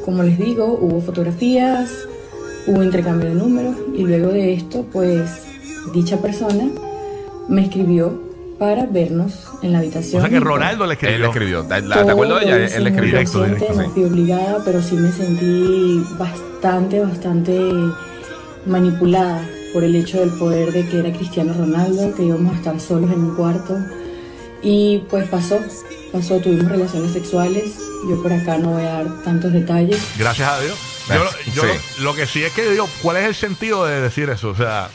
como 0.05 0.23
les 0.23 0.39
digo, 0.39 0.67
hubo 0.67 1.01
fotografías, 1.01 1.91
hubo 2.67 2.83
intercambio 2.83 3.31
de 3.31 3.35
números 3.37 3.75
y 3.95 4.05
luego 4.05 4.29
de 4.29 4.53
esto, 4.53 4.85
pues 4.93 5.47
dicha 5.95 6.19
persona 6.19 6.65
me 7.49 7.63
escribió 7.63 8.21
para 8.59 8.87
vernos 8.87 9.33
en 9.63 9.73
la 9.73 9.79
habitación. 9.79 10.21
o 10.21 10.27
sea 10.27 10.31
que 10.31 10.41
Ronaldo 10.41 10.87
le 10.87 10.95
escribió. 10.95 11.15
Él 11.17 11.23
le 11.23 11.29
escribió. 11.29 11.63
¿De, 11.63 11.81
la- 11.83 12.03
todo 12.03 12.39
¿de 12.39 12.45
ella? 12.45 12.57
Él 12.77 12.85
le 12.85 12.91
escribió. 12.91 13.03
Directo, 13.19 13.45
directo, 13.45 13.73
no 13.75 13.83
sí. 13.85 13.91
fui 13.95 14.05
obligada, 14.05 14.63
pero 14.65 14.83
sí 14.83 14.95
me 14.97 15.13
sentí 15.13 16.03
bastante, 16.19 17.01
bastante 17.01 17.59
manipulada 18.67 19.49
por 19.73 19.85
el 19.85 19.95
hecho 19.95 20.21
del 20.21 20.31
poder 20.31 20.73
de 20.73 20.87
que 20.89 20.99
era 21.01 21.13
Cristiano 21.13 21.55
Ronaldo, 21.57 22.15
que 22.15 22.25
íbamos 22.25 22.55
a 22.55 22.57
estar 22.59 22.81
solos 22.81 23.11
en 23.13 23.21
un 23.21 23.37
cuarto. 23.37 23.77
Y 24.63 25.05
pues 25.11 25.29
pasó, 25.29 25.61
pasó, 26.13 26.39
tuvimos 26.39 26.69
relaciones 26.71 27.13
sexuales. 27.13 27.77
Yo 28.09 28.21
por 28.23 28.33
acá 28.33 28.59
no 28.59 28.71
voy 28.71 28.83
a 28.83 28.93
dar 29.05 29.23
tantos 29.25 29.53
detalles. 29.53 30.01
Gracias 30.19 30.49
a 30.49 30.61
Dios. 30.61 30.77
Yo, 31.09 31.53
yo 31.55 31.63
Sí. 31.63 31.69
lo, 31.99 32.05
lo 32.05 32.15
que 32.15 32.27
sí 32.27 32.43
es 32.43 32.53
que 32.53 32.69
digo, 32.71 32.89
¿cuál 33.03 33.19
es 33.19 33.25
el 33.25 33.35
sentido 33.35 33.85
de 33.87 34.01
decir 34.01 34.29
eso? 34.31 34.51
O 34.51 34.55
sea, 34.57 34.89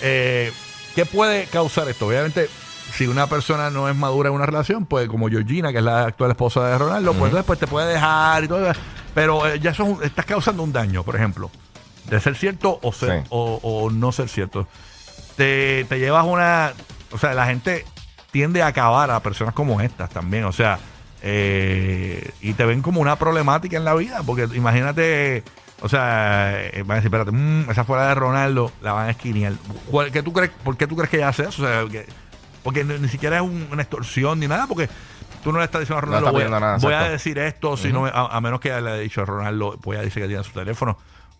eh, 0.00 0.52
¿qué 0.94 1.06
puede 1.06 1.44
causar 1.46 1.88
esto? 1.88 2.06
Obviamente, 2.06 2.48
si 2.92 3.06
una 3.06 3.26
persona 3.26 3.70
no 3.70 3.88
es 3.88 3.96
madura 3.96 4.28
en 4.28 4.34
una 4.34 4.46
relación, 4.46 4.86
pues 4.86 5.08
como 5.08 5.28
Georgina, 5.28 5.72
que 5.72 5.78
es 5.78 5.84
la 5.84 6.04
actual 6.06 6.30
esposa 6.30 6.66
de 6.68 6.78
Ronaldo, 6.78 7.12
pues 7.14 7.32
después 7.32 7.58
te 7.58 7.66
puede 7.66 7.92
dejar 7.92 8.44
y 8.44 8.48
todo. 8.48 8.72
Pero 9.14 9.46
eh, 9.46 9.58
ya 9.60 9.72
un- 9.82 10.02
estás 10.02 10.24
causando 10.26 10.62
un 10.62 10.72
daño, 10.72 11.02
por 11.02 11.16
ejemplo. 11.16 11.50
De 12.08 12.18
ser 12.20 12.36
cierto 12.36 12.78
o, 12.82 12.92
ser, 12.92 13.22
Sí. 13.22 13.26
o, 13.30 13.60
o 13.62 13.90
no 13.90 14.10
ser 14.12 14.28
cierto. 14.28 14.66
Te, 15.36 15.84
te 15.88 15.98
llevas 15.98 16.26
una... 16.26 16.72
O 17.12 17.18
sea, 17.18 17.34
la 17.34 17.46
gente 17.46 17.84
tiende 18.30 18.62
a 18.62 18.68
acabar 18.68 19.10
a 19.10 19.20
personas 19.20 19.54
como 19.54 19.80
estas 19.80 20.10
también. 20.10 20.44
O 20.44 20.52
sea, 20.52 20.78
eh, 21.22 22.30
y 22.40 22.52
te 22.54 22.64
ven 22.64 22.82
como 22.82 23.00
una 23.00 23.16
problemática 23.16 23.76
en 23.76 23.84
la 23.84 23.94
vida, 23.94 24.22
porque 24.24 24.48
imagínate, 24.54 25.42
o 25.82 25.88
sea, 25.88 26.52
eh, 26.60 26.82
van 26.82 26.92
a 26.92 26.94
decir, 27.00 27.06
espérate, 27.08 27.30
mm, 27.32 27.70
esa 27.70 27.84
fuera 27.84 28.08
de 28.08 28.14
Ronaldo, 28.14 28.72
la 28.82 28.92
van 28.92 29.08
a 29.08 29.10
esquinear. 29.10 29.52
¿Cuál- 29.90 30.10
¿Qué 30.10 30.22
tú 30.22 30.32
crees, 30.32 30.50
¿Por 30.64 30.76
qué 30.76 30.86
tú 30.86 30.96
crees 30.96 31.10
que 31.10 31.16
ella 31.18 31.28
hace 31.28 31.42
eso? 31.42 31.62
O 31.62 31.66
sea, 31.66 31.84
que- 31.90 32.06
porque 32.62 32.84
ni, 32.84 32.98
ni 32.98 33.08
siquiera 33.08 33.36
es 33.36 33.42
un- 33.42 33.68
una 33.70 33.82
extorsión 33.82 34.38
ni 34.40 34.46
nada, 34.48 34.66
porque 34.66 34.88
tú 35.42 35.52
no 35.52 35.58
le 35.58 35.64
estás 35.64 35.80
diciendo 35.80 35.98
a 35.98 36.00
No 36.02 36.06
Ronaldo, 36.06 36.26
está 36.28 36.32
voy, 36.32 36.42
a- 36.42 36.44
pidiendo 36.46 36.60
nada, 36.60 36.76
voy 36.78 36.92
a 36.92 36.96
exacto. 36.96 37.12
decir 37.12 37.38
esto, 37.38 37.76
si 37.76 37.92
no 37.92 38.02
me- 38.02 38.10
a, 38.10 38.26
a 38.26 38.40
menos 38.40 38.60
que 38.60 38.68
le 38.68 38.74
haya 38.76 38.94
dicho 38.96 39.22
a 39.22 39.24
Ronaldo, 39.24 39.78
voy 39.82 39.96
a 39.96 40.00
decir 40.00 40.22
que 40.22 40.28
tiene 40.28 40.44
su 40.44 40.52
teléfono. 40.52 40.98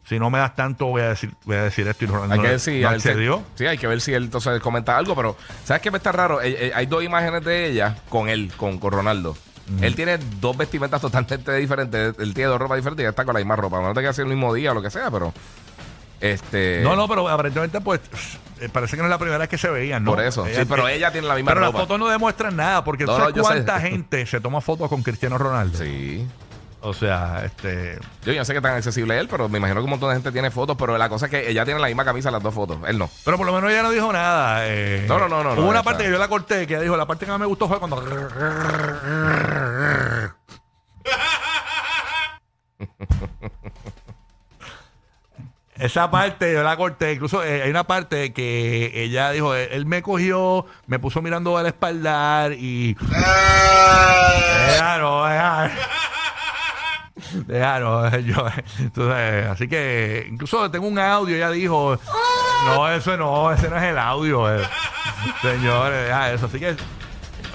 Si 0.09 0.19
no 0.19 0.31
me 0.31 0.39
das 0.39 0.57
tanto, 0.57 0.87
voy 0.87 1.03
a 1.03 1.11
decir, 1.11 1.31
voy 1.45 1.57
a 1.57 1.65
decir 1.65 1.87
esto 1.87 2.05
y 2.05 2.09
Ronaldo 2.09 2.33
Hay 2.33 2.39
no, 2.39 2.43
que 2.45 2.50
ver 2.50 2.61
si 2.61 2.81
no 2.81 2.91
él 2.91 3.00
se- 3.00 3.11
accedió. 3.11 3.43
sí, 3.55 3.67
hay 3.67 3.77
que 3.79 3.87
ver 3.87 4.00
si 4.00 4.12
él 4.15 4.25
entonces 4.25 4.59
comenta 4.61 4.97
algo, 4.97 5.15
pero 5.15 5.37
¿sabes 5.65 5.83
qué 5.83 5.91
me 5.91 5.99
está 5.99 6.11
raro? 6.11 6.41
Eh, 6.41 6.69
eh, 6.69 6.73
hay 6.75 6.87
dos 6.87 7.05
imágenes 7.05 7.45
de 7.45 7.67
ella 7.67 7.97
con 8.09 8.29
él, 8.29 8.50
con, 8.57 8.79
con 8.79 8.93
Ronaldo. 8.93 9.37
Él 9.83 9.95
tiene 9.95 10.19
dos 10.41 10.57
vestimentas 10.57 11.00
totalmente 11.00 11.55
diferentes. 11.55 12.17
Él 12.19 12.35
tiene 12.35 12.50
dos 12.50 12.59
ropas 12.59 12.79
diferentes 12.79 13.03
y 13.03 13.05
ella 13.05 13.11
está 13.11 13.25
con 13.25 13.35
la 13.35 13.39
misma 13.39 13.55
ropa. 13.55 13.81
No 13.81 13.95
te 13.95 14.00
queda 14.00 14.11
así 14.11 14.21
el 14.21 14.27
mismo 14.27 14.53
día 14.53 14.73
o 14.73 14.75
lo 14.75 14.83
que 14.83 14.91
sea, 14.91 15.12
pero. 15.12 15.33
Este. 16.21 16.81
No, 16.83 16.97
no, 16.97 17.09
pero 17.09 17.29
aparentemente, 17.29 17.81
pues, 17.81 18.00
eh, 18.61 18.69
parece 18.71 18.97
que 18.97 19.03
no 19.03 19.09
es 19.09 19.11
la 19.11 19.19
primera 19.19 19.39
vez 19.39 19.49
que 19.49 19.57
se 19.59 19.71
veían, 19.71 20.05
¿no? 20.05 20.11
Por 20.12 20.23
eso. 20.23 20.45
Sí, 20.47 20.62
pero 20.69 20.87
ella 20.89 21.11
tiene 21.11 21.27
la 21.27 21.35
misma 21.35 21.53
Pero 21.53 21.61
ropa. 21.67 21.79
las 21.79 21.83
fotos 21.87 21.99
no 21.99 22.09
demuestran 22.09 22.57
nada, 22.57 22.85
porque 22.85 23.05
No, 23.05 23.12
¿tú 23.12 23.19
no, 23.19 23.25
sabes 23.25 23.37
yo 23.37 23.43
sé. 23.45 23.49
cuánta 23.49 23.81
gente 23.81 24.27
se 24.27 24.41
toma 24.41 24.61
fotos 24.61 24.89
con 24.89 25.03
Cristiano 25.03 25.39
Ronaldo? 25.39 25.79
Sí. 25.79 26.27
O 26.83 26.95
sea, 26.95 27.43
este. 27.45 27.99
Yo, 28.25 28.33
yo 28.33 28.39
no 28.39 28.45
sé 28.47 28.55
qué 28.55 28.61
tan 28.62 28.75
accesible 28.75 29.15
es 29.15 29.21
él, 29.21 29.29
pero 29.29 29.50
me 29.50 29.59
imagino 29.59 29.81
que 29.81 29.85
un 29.85 29.91
montón 29.91 30.09
de 30.09 30.15
gente 30.17 30.33
tiene 30.33 30.50
fotos. 30.50 30.77
Pero 30.79 30.97
la 30.97 31.11
cosa 31.11 31.27
es 31.27 31.31
que 31.31 31.50
ella 31.50 31.62
tiene 31.67 31.79
la 31.79 31.89
misma 31.89 32.07
camisa 32.07 32.31
las 32.31 32.43
dos 32.43 32.55
fotos. 32.55 32.79
Él 32.87 32.97
no. 32.99 33.11
Pero 33.23 33.37
por 33.37 33.45
lo 33.47 33.53
menos 33.53 33.71
ella 33.71 33.83
no 33.83 33.91
dijo 33.91 34.11
nada. 34.11 34.61
eh. 34.67 35.05
No, 35.07 35.19
no, 35.19 35.29
no, 35.29 35.45
no, 35.45 35.53
Hubo 35.53 35.61
no, 35.62 35.69
una 35.69 35.83
parte 35.83 36.05
que 36.05 36.11
yo 36.11 36.19
la 36.19 36.29
corté, 36.29 36.67
que 36.67 36.73
ella 36.75 36.83
dijo, 36.83 36.97
la 36.97 37.05
parte 37.07 37.27
que 37.27 37.33
más 37.33 37.41
me 37.41 37.45
gustó 37.47 37.69
fue 37.69 37.79
cuando... 37.79 37.97
Esa 45.80 46.10
parte 46.10 46.52
yo 46.52 46.62
la 46.62 46.76
corté. 46.76 47.14
Incluso 47.14 47.42
eh, 47.42 47.62
hay 47.62 47.70
una 47.70 47.84
parte 47.84 48.32
que 48.32 48.92
ella 48.94 49.30
dijo, 49.30 49.54
él, 49.54 49.68
él 49.72 49.87
me 49.87 50.02
cogió, 50.02 50.66
me 50.87 50.99
puso 50.99 51.22
mirando 51.22 51.56
al 51.56 51.66
espaldar 51.66 52.52
y... 52.52 52.96
Déjalo, 54.68 55.25
déjalo. 55.26 55.70
Déjalo, 57.46 58.18
yo, 58.20 58.46
entonces, 58.78 59.46
así 59.46 59.68
que 59.68 60.26
incluso 60.30 60.70
tengo 60.70 60.87
un 60.88 60.99
audio, 60.99 61.37
ella 61.37 61.50
dijo, 61.50 61.99
no, 62.66 62.90
eso 62.90 63.16
no, 63.16 63.52
ese 63.52 63.68
no 63.68 63.76
es 63.76 63.82
el 63.84 63.99
audio, 63.99 64.52
eh. 64.54 64.66
señores, 65.42 66.06
deja 66.06 66.32
eso, 66.32 66.46
así 66.46 66.58
que, 66.58 66.75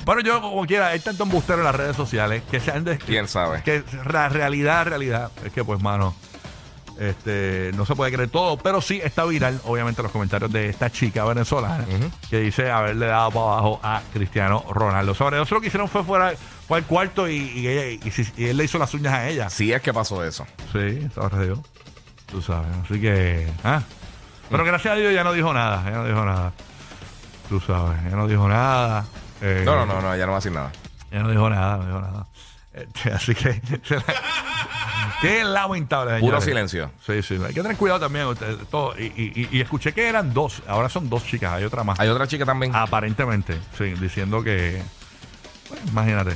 bueno, 0.05 0.21
yo 0.21 0.39
como 0.39 0.65
quiera, 0.65 0.87
hay 0.89 0.99
tanto 0.99 1.23
embustero 1.23 1.59
en 1.59 1.65
las 1.65 1.75
redes 1.75 1.95
sociales 1.95 2.43
que 2.49 2.59
se 2.59 2.71
han 2.71 2.83
de- 2.83 2.97
¿Quién 2.99 3.27
sabe? 3.27 3.63
que 3.63 3.83
la 4.09 4.29
realidad, 4.29 4.85
realidad, 4.85 5.31
es 5.43 5.51
que 5.51 5.63
pues, 5.63 5.81
mano, 5.81 6.15
este, 6.99 7.71
no 7.75 7.85
se 7.85 7.95
puede 7.95 8.11
creer 8.11 8.29
todo, 8.29 8.57
pero 8.57 8.79
sí 8.81 9.01
está 9.03 9.25
viral, 9.25 9.59
obviamente, 9.65 10.01
los 10.03 10.11
comentarios 10.11 10.51
de 10.51 10.69
esta 10.69 10.89
chica 10.89 11.23
venezolana 11.25 11.85
que 12.29 12.39
dice 12.39 12.71
haberle 12.71 13.07
dado 13.07 13.31
para 13.31 13.45
abajo 13.45 13.79
a 13.83 14.01
Cristiano 14.13 14.63
Ronaldo. 14.69 15.13
Sobre 15.13 15.41
eso 15.41 15.55
lo 15.55 15.61
que 15.61 15.67
hicieron 15.67 15.87
fue 15.89 16.03
fuera, 16.03 16.33
fue 16.67 16.77
al 16.77 16.85
cuarto 16.85 17.27
y, 17.27 17.35
y 17.37 17.67
ella- 17.67 18.01
y 18.37 18.45
él 18.45 18.57
le 18.57 18.63
hizo 18.63 18.77
las 18.77 18.93
uñas 18.93 19.13
a 19.13 19.27
ella. 19.27 19.49
Sí 19.49 19.71
es 19.73 19.81
que 19.81 19.93
pasó 19.93 20.23
eso. 20.23 20.45
Sí, 20.71 21.07
sabrá 21.13 21.41
Dios. 21.41 21.59
Tú 22.27 22.41
sabes, 22.41 22.67
así 22.83 22.99
que, 22.99 23.47
ah. 23.63 23.81
Pero 24.49 24.63
gracias 24.63 24.93
a 24.93 24.95
Dios 24.97 25.13
ya 25.13 25.23
no 25.23 25.33
dijo 25.33 25.53
nada, 25.53 25.83
ya 25.85 25.91
no 25.97 26.05
dijo 26.05 26.23
nada. 26.25 26.53
Tú 27.49 27.59
sabes, 27.59 28.01
ya 28.03 28.15
no 28.15 28.27
dijo 28.27 28.47
nada. 28.47 29.05
eh, 29.41 29.61
No, 29.65 29.75
no, 29.75 29.85
no, 29.85 30.01
no, 30.01 30.13
ella 30.13 30.25
no 30.25 30.31
va 30.31 30.37
a 30.37 30.39
decir 30.39 30.51
nada. 30.51 30.71
ya 31.11 31.19
no 31.19 31.29
dijo 31.29 31.49
nada, 31.49 31.77
no 31.77 31.85
dijo 31.85 31.99
nada. 32.01 32.25
Este, 32.73 33.11
así 33.13 33.33
que. 33.35 33.61
Qué 35.21 35.43
lamentable. 35.43 36.19
Puro 36.19 36.39
señores. 36.41 36.71
silencio. 36.71 36.91
Sí, 37.05 37.21
sí. 37.23 37.41
Hay 37.45 37.53
que 37.53 37.61
tener 37.61 37.77
cuidado 37.77 37.99
también. 38.01 38.25
usted, 38.27 38.57
todo. 38.69 38.93
Y, 38.99 39.05
y- 39.15 39.31
y- 39.51 39.57
y 39.57 39.61
escuché 39.61 39.93
que 39.93 40.07
eran 40.07 40.33
dos. 40.33 40.61
Ahora 40.67 40.89
son 40.89 41.09
dos 41.09 41.25
chicas. 41.25 41.53
Hay 41.53 41.63
otra 41.63 41.83
más. 41.83 41.99
Hay 41.99 42.09
otra 42.09 42.27
chica 42.27 42.45
también. 42.45 42.75
Aparentemente. 42.75 43.57
Sí, 43.77 43.85
diciendo 43.99 44.43
que. 44.43 44.81
bueno, 45.69 45.85
imagínate. 45.89 46.35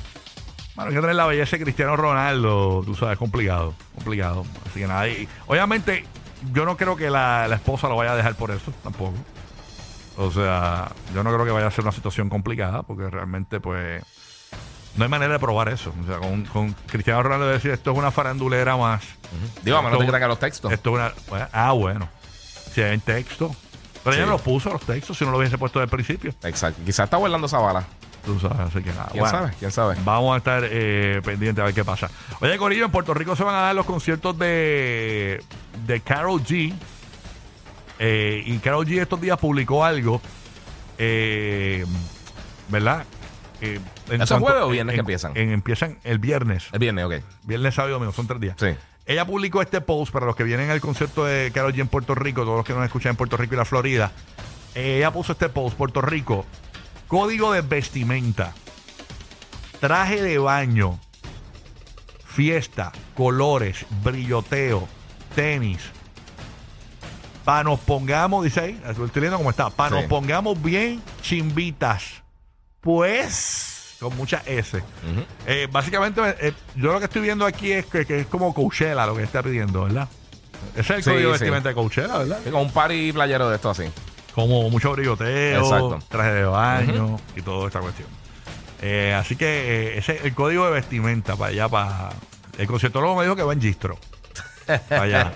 Bueno, 0.75 0.89
hay 0.89 0.95
que 0.95 1.01
tener 1.01 1.15
la 1.15 1.25
belleza 1.27 1.57
de 1.57 1.63
Cristiano 1.63 1.97
Ronaldo. 1.97 2.81
Tú 2.85 2.95
sabes, 2.95 3.17
complicado. 3.17 3.73
Complicado. 3.95 4.45
Así 4.69 4.79
que 4.79 4.87
nada. 4.87 5.07
y- 5.07 5.27
obviamente, 5.47 6.05
yo 6.53 6.65
no 6.65 6.77
creo 6.77 6.95
que 6.95 7.09
la, 7.09 7.47
la 7.47 7.55
esposa 7.55 7.89
lo 7.89 7.97
vaya 7.97 8.13
a 8.13 8.15
dejar 8.15 8.35
por 8.35 8.49
eso. 8.51 8.71
Tampoco. 8.83 9.13
O 10.17 10.31
sea, 10.31 10.89
yo 11.13 11.23
no 11.23 11.31
creo 11.33 11.45
que 11.45 11.51
vaya 11.51 11.67
a 11.67 11.71
ser 11.71 11.83
una 11.83 11.91
situación 11.91 12.29
complicada. 12.29 12.83
Porque 12.83 13.09
realmente, 13.09 13.59
pues. 13.59 14.03
No 14.95 15.03
hay 15.05 15.09
manera 15.09 15.33
de 15.33 15.39
probar 15.39 15.69
eso. 15.69 15.93
O 16.01 16.05
sea, 16.07 16.17
con, 16.17 16.43
con 16.45 16.73
Cristiano 16.87 17.21
Ronaldo 17.23 17.47
decir 17.47 17.71
esto 17.71 17.91
es 17.91 17.97
una 17.97 18.11
farandulera 18.11 18.75
más. 18.75 19.03
Digo, 19.63 19.77
a 19.77 19.81
menos 19.81 19.99
que 19.99 20.11
tenga 20.11 20.27
los 20.27 20.39
textos. 20.39 20.71
Esto 20.71 20.89
es 20.89 20.95
una. 20.95 21.13
bueno, 21.29 21.47
ah, 21.53 21.71
bueno. 21.73 22.09
Si 22.73 22.81
hay 22.81 22.93
en 22.95 23.01
texto. 23.01 23.55
Pero 24.03 24.15
ella 24.15 24.23
Sí. 24.23 24.27
no 24.27 24.33
los 24.33 24.41
puso 24.41 24.71
los 24.71 24.81
textos 24.81 25.17
si 25.17 25.25
no 25.25 25.31
lo 25.31 25.37
hubiese 25.37 25.57
puesto 25.57 25.79
desde 25.79 25.85
el 25.95 26.03
principio. 26.03 26.33
Exacto. 26.43 26.81
Quizás 26.85 27.03
está 27.05 27.17
volando 27.17 27.47
esa 27.47 27.59
bala. 27.59 27.85
Tú 28.25 28.39
sabes, 28.39 28.59
así 28.59 28.81
que 28.83 28.89
nada. 28.91 29.07
¿Quién 29.11 29.23
bueno. 29.23 29.37
sabe? 29.39 29.53
¿Quién 29.59 29.71
sabe? 29.71 29.95
Vamos 30.03 30.33
a 30.33 30.37
estar 30.37 30.63
eh, 30.65 31.21
pendientes 31.23 31.61
a 31.61 31.65
ver 31.65 31.73
qué 31.73 31.85
pasa. 31.85 32.09
Oye, 32.41 32.57
Corillo, 32.57 32.85
en 32.85 32.91
Puerto 32.91 33.13
Rico 33.13 33.35
se 33.35 33.43
van 33.43 33.55
a 33.55 33.59
dar 33.61 33.75
los 33.75 33.85
conciertos 33.85 34.37
de, 34.37 35.41
de 35.85 36.01
Carol 36.01 36.41
G. 36.43 36.73
Eh, 37.99 38.43
y 38.45 38.57
Carol 38.59 38.85
G 38.85 39.01
estos 39.01 39.19
días 39.21 39.37
publicó 39.37 39.83
algo. 39.85 40.21
eh, 40.97 41.85
¿Verdad? 42.69 43.03
Eh, 43.61 43.79
en 44.09 44.21
¿Eso 44.21 44.23
es 44.23 44.29
cuanto- 44.29 44.45
jueves 44.45 44.63
o 44.63 44.69
viernes 44.69 44.93
en- 44.93 44.97
que 44.97 44.99
empiezan? 45.01 45.31
en- 45.35 45.51
empiezan 45.51 45.97
el 46.03 46.19
viernes. 46.19 46.67
Es 46.71 46.79
viernes, 46.79 47.05
ok. 47.05 47.13
Viernes, 47.43 47.75
sábado 47.75 47.89
y 47.89 47.93
domingo, 47.93 48.13
son 48.13 48.27
tres 48.27 48.39
días. 48.39 48.55
Sí. 48.59 48.67
Ella 49.05 49.25
publicó 49.25 49.61
este 49.61 49.81
post 49.81 50.11
para 50.13 50.25
los 50.27 50.35
que 50.35 50.43
vienen 50.43 50.69
al 50.69 50.79
concierto 50.81 51.25
de 51.25 51.51
Karol 51.53 51.73
G 51.73 51.79
en 51.81 51.87
Puerto 51.87 52.13
Rico, 52.15 52.43
todos 52.43 52.57
los 52.57 52.65
que 52.65 52.73
nos 52.73 52.85
escuchan 52.85 53.11
en 53.11 53.15
Puerto 53.15 53.37
Rico 53.37 53.55
y 53.55 53.57
la 53.57 53.65
Florida. 53.65 54.11
Eh, 54.75 54.97
ella 54.97 55.11
puso 55.11 55.31
este 55.33 55.49
post, 55.49 55.75
Puerto 55.75 55.99
Rico, 56.01 56.45
código 57.07 57.51
de 57.51 57.61
vestimenta, 57.61 58.53
traje 59.79 60.21
de 60.21 60.37
baño, 60.37 60.99
fiesta, 62.25 62.91
colores, 63.15 63.85
brilloteo, 64.03 64.87
tenis. 65.35 65.79
Para 67.43 67.63
nos 67.63 67.79
pongamos, 67.79 68.43
dice 68.43 68.59
ahí, 68.59 68.81
estoy 68.87 69.09
leyendo 69.15 69.37
cómo 69.37 69.49
está, 69.49 69.69
para 69.71 69.89
Sí. 69.89 70.01
nos 70.01 70.05
pongamos 70.05 70.61
bien 70.61 71.01
chimbitas. 71.21 72.21
Pues, 72.81 73.95
con 73.99 74.15
mucha 74.15 74.41
S. 74.45 74.77
Ujú. 74.77 75.25
Eh, 75.47 75.67
básicamente, 75.71 76.21
eh, 76.39 76.53
yo 76.75 76.93
lo 76.93 76.99
que 76.99 77.05
estoy 77.05 77.21
viendo 77.21 77.45
aquí 77.45 77.71
es 77.71 77.85
que, 77.85 78.05
que 78.05 78.19
es 78.21 78.27
como 78.27 78.53
Coachella 78.53 79.05
lo 79.05 79.15
que 79.15 79.23
está 79.23 79.43
pidiendo, 79.43 79.83
¿verdad? 79.83 80.07
Ese 80.75 80.81
es 80.81 80.89
el 80.97 81.03
Sí, 81.03 81.09
código 81.11 81.31
de 81.31 81.37
sí. 81.37 81.43
vestimenta 81.43 81.69
de 81.69 81.75
Coachella, 81.75 82.17
¿verdad? 82.19 82.39
Sí, 82.43 82.49
Como 82.51 82.63
un 82.63 82.71
party 82.71 83.11
playero 83.11 83.49
de 83.49 83.55
esto 83.55 83.69
así. 83.69 83.83
Como 84.33 84.69
mucho 84.69 84.95
Exacto. 84.97 85.99
traje 86.07 86.31
de 86.31 86.43
baño 86.45 87.19
y 87.35 87.41
toda 87.41 87.67
esta 87.67 87.79
cuestión. 87.79 88.07
Eh, 88.81 89.13
así 89.19 89.35
que 89.35 89.45
eh, 89.45 89.97
ese 89.97 90.15
es 90.17 90.25
el 90.25 90.33
código 90.33 90.65
de 90.65 90.71
vestimenta 90.71 91.35
para 91.35 91.51
allá, 91.51 91.67
para... 91.67 92.09
El 92.57 92.67
conciertólogo 92.67 93.15
me 93.15 93.23
dijo 93.23 93.35
que 93.35 93.43
va 93.43 93.53
en 93.53 93.61
Gistro. 93.61 93.97
Allá. 94.89 95.31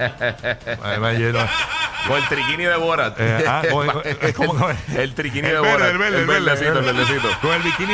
Con 2.08 2.18
el 2.18 2.28
triquini 2.28 2.64
de 2.66 2.76
Borat. 2.76 3.16
Eh, 3.20 3.46
ah, 3.48 3.62
con- 3.72 3.88
el 4.98 5.14
triquini 5.14 5.48
de 5.48 5.56
el 5.56 5.62
verde, 5.62 5.72
Borat. 5.72 5.90
el 5.92 5.98
verde, 5.98 6.20
el 6.20 6.26
verde, 6.28 6.42
verdecito, 6.46 6.72
el 6.72 6.78
el 6.78 6.84
verde. 6.86 7.00
verdecito. 7.00 7.40
Con 7.42 7.54
el 7.54 7.62
bikini, 7.62 7.94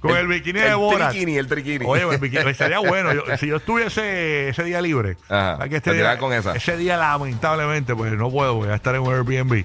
con 0.00 0.16
el, 0.16 0.26
bikini 0.26 0.60
de 0.60 0.68
el 0.68 0.76
Borat. 0.76 1.10
triquini, 1.10 1.36
el 1.38 1.46
triquini. 1.46 1.84
Oye, 1.86 2.02
el 2.02 2.18
bikini, 2.18 2.50
estaría 2.50 2.78
bueno. 2.80 3.12
Yo- 3.14 3.24
si 3.38 3.46
yo 3.46 3.56
estuviese 3.56 4.48
ese 4.48 4.64
día 4.64 4.80
libre, 4.80 5.16
Ajá, 5.28 5.56
¿sabes 5.58 5.70
que 5.70 5.80
te 5.80 5.92
tirabas 5.92 6.18
con 6.18 6.32
esa. 6.32 6.54
ese 6.56 6.76
día 6.76 6.96
lamentablemente, 6.96 7.94
pues 7.94 8.12
no 8.12 8.30
puedo, 8.30 8.54
voy 8.56 8.68
a 8.68 8.74
estar 8.74 8.94
en 8.94 9.02
un 9.02 9.14
Airbnb. 9.14 9.64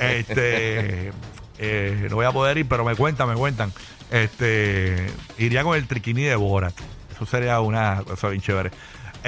Este, 0.00 1.12
eh, 1.58 2.06
no 2.10 2.16
voy 2.16 2.26
a 2.26 2.32
poder 2.32 2.58
ir, 2.58 2.66
pero 2.68 2.84
me 2.84 2.94
cuentan, 2.96 3.28
me 3.28 3.34
cuentan. 3.34 3.72
Este, 4.10 5.06
iría 5.38 5.62
con 5.62 5.76
el 5.76 5.86
triquini 5.86 6.22
de 6.24 6.36
Borat. 6.36 6.74
Eso 7.14 7.26
sería 7.26 7.60
una 7.60 8.02
cosa 8.06 8.28
bien 8.28 8.40
chévere. 8.42 8.70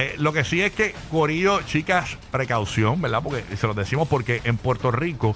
Eh, 0.01 0.15
lo 0.19 0.33
que 0.33 0.45
sí 0.45 0.63
es 0.63 0.71
que, 0.73 0.95
Corillo, 1.11 1.61
chicas, 1.63 2.17
precaución, 2.31 3.01
¿verdad? 3.03 3.21
Porque 3.21 3.43
se 3.57 3.67
los 3.67 3.75
decimos 3.75 4.07
porque 4.07 4.41
en 4.45 4.57
Puerto 4.57 4.93
Rico, 4.93 5.35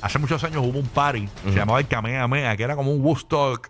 hace 0.00 0.18
muchos 0.18 0.42
años 0.42 0.62
hubo 0.64 0.78
un 0.78 0.88
party, 0.88 1.28
se 1.44 1.52
llamaba 1.54 1.80
el 1.80 1.86
Kamehameha, 1.86 2.56
que 2.56 2.62
era 2.62 2.76
como 2.76 2.92
un 2.92 3.04
Woodstock. 3.04 3.68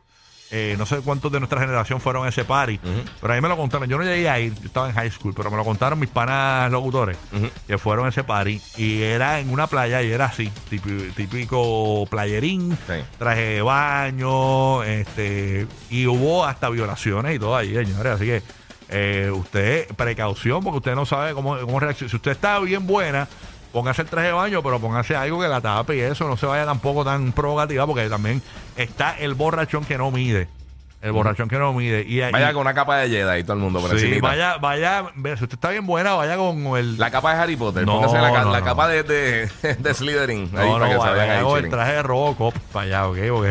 Eh, 0.53 0.75
no 0.79 0.85
sé 0.85 0.97
cuántos 0.99 1.31
de 1.31 1.39
nuestra 1.39 1.61
generación 1.61 2.01
fueron 2.01 2.27
a 2.27 2.29
ese 2.29 2.45
party, 2.45 2.81
pero 3.21 3.33
a 3.33 3.37
mí 3.37 3.43
me 3.43 3.49
lo 3.49 3.57
contaron. 3.57 3.89
Yo 3.89 3.97
no 3.99 4.03
llegué 4.05 4.29
a 4.29 4.41
ir, 4.41 4.53
yo 4.55 4.67
estaba 4.67 4.89
en 4.89 4.95
high 4.97 5.11
school, 5.11 5.33
pero 5.35 5.49
me 5.51 5.57
lo 5.57 5.65
contaron 5.65 5.97
mis 5.99 6.09
panas 6.11 6.71
locutores 6.73 7.17
Ujú. 7.33 7.49
que 7.69 7.79
fueron 7.79 8.07
a 8.07 8.09
ese 8.09 8.25
party 8.25 8.61
y 8.77 9.01
era 9.03 9.39
en 9.39 9.51
una 9.51 9.69
playa 9.69 10.03
y 10.03 10.11
era 10.11 10.25
así, 10.27 10.51
típico, 10.69 11.05
típico 11.15 12.05
playerín, 12.11 12.77
Sí. 12.87 12.95
traje 13.17 13.41
de 13.43 13.63
baño, 13.63 14.83
este, 14.83 15.69
y 15.89 16.07
hubo 16.09 16.45
hasta 16.45 16.69
violaciones 16.69 17.37
y 17.37 17.39
todo 17.39 17.57
ahí, 17.57 17.73
señores. 17.73 18.13
Así 18.15 18.25
que 18.27 18.43
eh, 18.91 19.31
usted, 19.33 19.89
precaución, 19.95 20.63
porque 20.63 20.79
usted 20.79 20.95
no 20.95 21.07
sabe 21.07 21.33
cómo, 21.35 21.59
cómo 21.59 21.81
reaccionar. 21.81 22.11
Si 22.11 22.17
usted 22.17 22.33
está 22.33 22.59
bien 22.59 22.87
buena, 22.87 23.29
póngase 23.73 24.03
el 24.03 24.09
traje 24.09 24.29
de 24.29 24.33
baño, 24.33 24.63
pero 24.63 24.81
póngase 24.81 25.17
algo 25.17 25.41
que 25.41 25.49
la 25.49 25.61
tape 25.61 25.97
y 25.97 26.01
eso 26.01 26.29
no 26.29 26.37
se 26.37 26.47
vaya 26.47 26.65
tampoco 26.65 27.05
tan 27.05 27.33
provocativa, 27.33 27.87
porque 27.87 28.09
también 28.09 28.43
está 28.77 29.17
el 29.19 29.35
borrachón 29.35 29.85
que 29.85 29.97
no 29.97 30.11
mide. 30.11 30.49
El 31.03 31.13
borrachón 31.13 31.49
que 31.49 31.57
no 31.59 31.73
mide. 31.73 32.05
Y, 32.07 32.21
Vaya 32.21 32.51
y- 32.51 32.53
con 32.53 32.61
una 32.61 32.75
capa 32.75 32.99
de 32.99 33.09
Jedi 33.09 33.41
y 33.41 33.43
todo 33.43 33.55
el 33.55 33.61
mundo 33.61 33.81
por 33.81 33.89
sí, 33.91 33.97
encimita. 33.97 34.27
vaya, 34.29 34.57
vaya, 34.59 35.05
si 35.25 35.45
usted 35.45 35.53
está 35.55 35.71
bien 35.71 35.87
buena, 35.87 36.13
vaya 36.13 36.37
con 36.37 36.59
el. 36.77 36.99
La 36.99 37.11
capa 37.11 37.35
de 37.35 37.41
Harry 37.43 37.57
Potter. 37.57 37.87
No, 37.87 37.95
Póngase 38.03 38.19
la, 38.19 38.33
ca- 38.33 38.45
no, 38.45 38.53
la 38.53 38.59
no. 38.61 38.65
capa 38.67 38.87
de, 38.89 39.03
de, 39.03 39.51
de 39.79 39.95
Slytherin. 39.95 40.51
ahí 40.55 40.67
No, 40.69 40.75
para 40.79 40.87
que 40.89 40.93
se 40.93 40.99
vaya 40.99 41.23
ahí 41.39 41.43
con 41.43 41.51
el 41.53 41.57
chilling. 41.57 41.71
traje 41.71 41.93
de 41.93 42.03
Robocop 42.03 42.55
para 42.73 42.85
allá, 42.87 43.07
¿ok? 43.09 43.17
Porque 43.31 43.49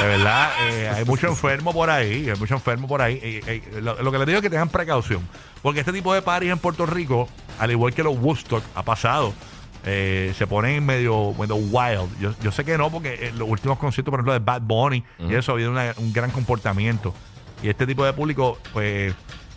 de 0.00 0.06
verdad 0.06 0.50
eh, 0.68 0.92
hay 0.94 1.04
mucho 1.06 1.26
enfermo 1.28 1.72
por 1.72 1.88
ahí, 1.88 2.28
hay 2.28 2.36
mucho 2.38 2.54
enfermo 2.54 2.86
por 2.86 3.00
ahí. 3.00 3.18
Eh, 3.22 3.40
eh, 3.46 3.80
lo, 3.80 4.00
lo 4.02 4.12
que 4.12 4.18
les 4.18 4.26
digo 4.26 4.36
es 4.38 4.42
que 4.42 4.50
tengan 4.50 4.68
precaución, 4.68 5.26
porque 5.62 5.80
este 5.80 5.92
tipo 5.94 6.12
de 6.12 6.20
parties 6.20 6.52
en 6.52 6.58
Puerto 6.58 6.84
Rico, 6.84 7.28
al 7.58 7.70
igual 7.70 7.94
que 7.94 8.02
los 8.02 8.16
Woodstock, 8.18 8.62
ha 8.74 8.82
pasado. 8.82 9.32
Eh, 9.84 10.34
se 10.36 10.46
ponen 10.46 10.84
medio, 10.84 11.32
medio 11.38 11.56
wild. 11.56 12.18
Yo, 12.20 12.32
yo 12.42 12.52
sé 12.52 12.64
que 12.64 12.76
no, 12.78 12.90
porque 12.90 13.28
en 13.28 13.38
los 13.38 13.48
últimos 13.48 13.78
conciertos, 13.78 14.10
por 14.10 14.18
ejemplo, 14.20 14.32
de 14.32 14.38
Bad 14.40 14.62
Bunny, 14.62 15.02
y 15.18 15.34
eso 15.34 15.52
ha 15.52 15.54
habido 15.54 15.70
una- 15.70 15.94
un 15.96 16.12
gran 16.12 16.30
comportamiento. 16.30 17.14
Y 17.62 17.68
este 17.68 17.86
tipo 17.86 18.04
de 18.04 18.12
público, 18.12 18.58
pues, 18.72 19.14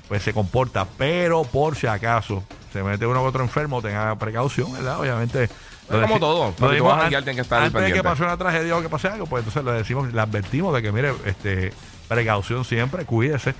pues 0.07 0.23
se 0.23 0.33
comporta. 0.33 0.85
Pero 0.97 1.43
por 1.43 1.75
si 1.75 1.87
acaso 1.87 2.43
se 2.71 2.83
mete 2.83 3.05
uno 3.05 3.21
u 3.23 3.25
otro 3.25 3.43
enfermo, 3.43 3.81
tenga 3.81 4.15
precaución, 4.17 4.71
¿verdad? 4.73 4.99
Obviamente. 4.99 5.49
lo 5.89 6.01
como 6.01 6.19
todo, 6.19 6.53
lo 6.59 6.69
decimos 6.69 6.91
vas 6.97 7.05
a 7.05 7.09
tienes 7.09 7.35
que 7.35 7.41
estar 7.41 7.61
Antes 7.61 7.81
de 7.81 7.87
que 7.93 8.03
pase 8.03 8.23
una 8.23 8.37
tragedia 8.37 8.77
o 8.77 8.81
que 8.81 8.89
pase 8.89 9.07
algo, 9.09 9.25
pues 9.27 9.45
entonces 9.45 9.63
le 9.65 9.77
decimos, 9.77 10.11
le 10.13 10.19
advertimos 10.21 10.73
de 10.73 10.81
que, 10.81 10.91
mire, 10.91 11.13
este, 11.25 11.71
precaución 12.07 12.63
siempre, 12.65 13.05
cuídese, 13.05 13.53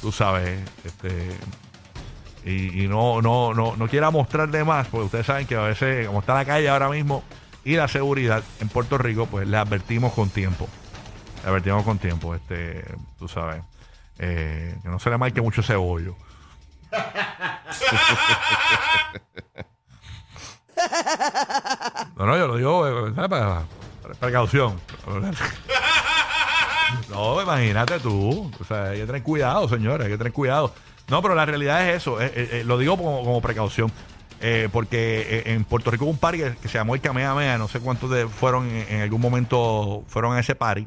tú 0.00 0.10
sabes, 0.12 0.58
este. 0.84 1.30
Y, 2.48 2.88
no, 2.88 3.20
no, 3.20 3.52
no, 3.52 3.76
no 3.76 3.88
quiera 3.88 4.10
mostrar 4.10 4.48
de 4.48 4.64
más, 4.64 4.86
porque 4.88 5.04
ustedes 5.06 5.26
saben 5.26 5.46
que 5.46 5.54
a 5.56 5.62
veces, 5.62 6.06
como 6.06 6.20
está 6.20 6.34
la 6.34 6.44
calle 6.44 6.68
ahora 6.68 6.88
mismo 6.88 7.22
y 7.64 7.76
la 7.76 7.88
seguridad 7.88 8.42
en 8.60 8.68
Puerto 8.68 8.96
Rico, 8.96 9.26
pues 9.26 9.46
le 9.46 9.56
advertimos 9.56 10.12
con 10.14 10.30
tiempo. 10.30 10.66
Le 11.42 11.50
advertimos 11.50 11.84
con 11.84 11.98
tiempo, 11.98 12.34
este, 12.34 12.84
tú 13.18 13.28
sabes. 13.28 13.62
eh, 14.18 14.76
que 14.82 14.88
no 14.88 14.98
se 14.98 15.10
le 15.10 15.18
marque 15.18 15.40
mucho 15.42 15.62
hoyo. 15.78 16.14
No, 22.16 22.26
no, 22.26 22.36
yo 22.36 22.46
lo 22.46 22.56
digo 22.56 23.08
eh, 23.08 23.12
¿sabes? 23.14 23.30
para, 23.30 23.62
para 24.02 24.14
precaución. 24.14 24.80
No, 27.10 27.42
imagínate 27.42 28.00
tú. 28.00 28.50
O 28.58 28.64
sea, 28.64 28.84
hay 28.84 29.00
que 29.00 29.06
tener 29.06 29.22
cuidado, 29.22 29.68
señores, 29.68 30.06
hay 30.06 30.12
que 30.12 30.18
tener 30.18 30.32
cuidado. 30.32 30.72
No, 31.08 31.22
pero 31.22 31.34
la 31.34 31.46
realidad 31.46 31.88
es 31.88 31.96
eso. 31.96 32.20
eh, 32.20 32.32
eh, 32.34 32.48
eh, 32.52 32.64
lo 32.64 32.78
digo 32.78 32.96
como, 32.96 33.22
como 33.24 33.40
precaución. 33.40 33.90
eh, 34.40 34.68
porque 34.70 35.42
en 35.46 35.64
Puerto 35.64 35.90
Rico 35.90 36.04
hubo 36.04 36.12
un 36.12 36.18
party 36.18 36.38
que, 36.62 36.68
se 36.68 36.78
llamó 36.78 36.94
el 36.94 37.00
Kamehameha. 37.00 37.58
No 37.58 37.66
sé 37.68 37.80
cuántos 37.80 38.10
de, 38.10 38.28
fueron 38.28 38.68
en, 38.68 38.86
en 38.96 39.00
algún 39.02 39.20
momento 39.20 40.04
fueron 40.06 40.36
a 40.36 40.40
ese 40.40 40.54
party. 40.54 40.86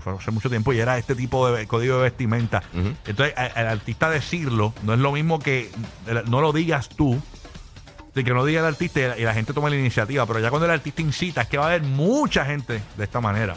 fue 0.00 0.14
hace 0.14 0.30
mucho 0.30 0.50
tiempo 0.50 0.72
y 0.72 0.80
era 0.80 0.98
este 0.98 1.14
tipo 1.14 1.50
de 1.50 1.66
código 1.66 1.96
de 1.98 2.02
vestimenta. 2.04 2.62
Entonces, 3.06 3.34
al 3.36 3.68
artista 3.68 4.10
decirlo 4.10 4.72
no 4.82 4.94
es 4.94 5.00
lo 5.00 5.12
mismo 5.12 5.38
que 5.38 5.70
no 6.28 6.40
lo 6.40 6.52
digas 6.52 6.88
tú, 6.88 7.20
de 8.14 8.24
que 8.24 8.34
no 8.34 8.44
diga 8.44 8.60
el 8.60 8.66
artista 8.66 9.00
y 9.00 9.02
la, 9.08 9.18
y 9.18 9.22
la 9.22 9.32
gente 9.32 9.52
toma 9.54 9.70
la 9.70 9.76
iniciativa, 9.76 10.26
pero 10.26 10.40
ya 10.40 10.50
cuando 10.50 10.66
el 10.66 10.72
artista 10.72 11.00
incita 11.02 11.42
es 11.42 11.48
que 11.48 11.56
va 11.58 11.64
a 11.64 11.68
haber 11.68 11.82
mucha 11.82 12.44
gente 12.44 12.82
de 12.96 13.04
esta 13.04 13.20
manera. 13.20 13.56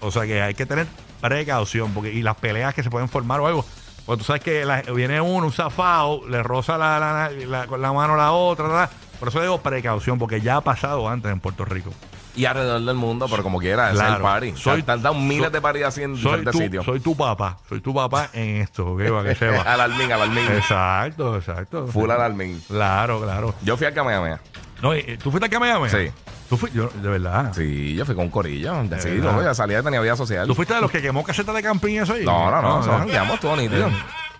O 0.00 0.10
sea 0.10 0.24
que 0.26 0.40
hay 0.40 0.54
que 0.54 0.64
tener 0.64 0.86
precaución 1.20 1.92
porque 1.92 2.12
y 2.12 2.22
las 2.22 2.36
peleas 2.36 2.72
que 2.74 2.82
se 2.82 2.90
pueden 2.90 3.08
formar 3.08 3.40
o 3.40 3.46
algo. 3.46 3.64
Porque 4.06 4.18
tú 4.18 4.24
sabes 4.24 4.42
que 4.42 4.64
la- 4.64 4.82
viene 4.82 5.20
uno, 5.20 5.46
un 5.46 5.52
zafado, 5.52 6.28
le 6.28 6.42
roza 6.42 6.76
la, 6.76 6.98
la- 6.98 7.30
la- 7.30 7.66
con 7.66 7.80
la 7.80 7.92
mano 7.92 8.14
a 8.14 8.16
la 8.16 8.32
otra. 8.32 8.68
la- 8.68 8.90
por 9.18 9.28
eso 9.28 9.40
digo 9.40 9.58
precaución, 9.62 10.18
porque 10.18 10.40
ya 10.40 10.56
ha 10.56 10.60
pasado 10.60 11.08
antes 11.08 11.30
en 11.32 11.40
Puerto 11.40 11.64
Rico. 11.64 11.90
Y 12.36 12.46
alrededor 12.46 12.82
del 12.82 12.96
mundo, 12.96 13.26
pero 13.30 13.44
como 13.44 13.60
quiera, 13.60 13.84
ese 13.90 13.94
es 13.94 14.00
Claro. 14.00 14.16
el 14.16 14.22
party. 14.22 14.50
Soy- 14.56 14.82
Soy, 14.82 14.82
dado 14.82 15.14
miles 15.14 15.44
soy- 15.44 15.52
de 15.52 15.60
parties 15.60 15.86
así 15.86 16.02
en 16.02 16.14
Soy 16.16 16.22
diferentes 16.24 16.52
tu, 16.52 16.58
sitios. 16.58 16.84
soy 16.84 17.00
tu 17.00 17.16
papá, 17.16 17.56
soy 17.68 17.80
tu 17.80 17.94
papá 17.94 18.28
en 18.32 18.56
esto, 18.56 18.88
¿ok? 18.88 19.02
Para 19.08 19.22
que 19.28 19.34
sepa. 19.36 19.62
alarmín, 19.72 20.10
alarmín. 20.12 20.44
exacto, 20.50 21.36
exacto. 21.36 21.86
Full 21.86 22.10
alarmín. 22.10 22.60
Claro, 22.66 23.20
claro. 23.22 23.54
Yo 23.62 23.76
fui 23.76 23.86
al 23.86 23.94
Kamehameha. 23.94 24.40
No, 24.82 24.94
y- 24.96 25.16
¿Tú 25.16 25.30
fuiste 25.30 25.46
a 25.46 25.48
Kamehameha? 25.48 25.90
Sí. 25.90 26.10
¿Tú 26.48 26.56
fuiste? 26.56 26.78
Yo, 26.78 26.88
de 26.88 27.08
verdad. 27.08 27.52
Sí, 27.54 27.94
yo 27.94 28.04
fui 28.04 28.14
con 28.14 28.24
un 28.24 28.30
corillo. 28.30 28.74
De 28.84 29.00
Sí, 29.00 29.10
verdad. 29.18 29.32
no, 29.32 29.42
ya 29.42 29.54
salía, 29.54 29.82
tenía 29.82 30.00
vida 30.00 30.16
social. 30.16 30.46
¿Tú 30.46 30.54
fuiste 30.54 30.74
de 30.74 30.80
los 30.80 30.90
que 30.90 31.00
quemó 31.02 31.24
casetas 31.24 31.54
de 31.54 31.62
camping 31.62 31.94
y 31.94 31.98
eso 31.98 32.12
ahí? 32.14 32.24
No, 32.24 32.50
no, 32.50 32.62
no, 32.62 32.68
nosotros 32.76 32.92
no. 32.92 32.98
jangueamos 33.00 33.40
todo 33.40 33.56
nítido. 33.56 33.88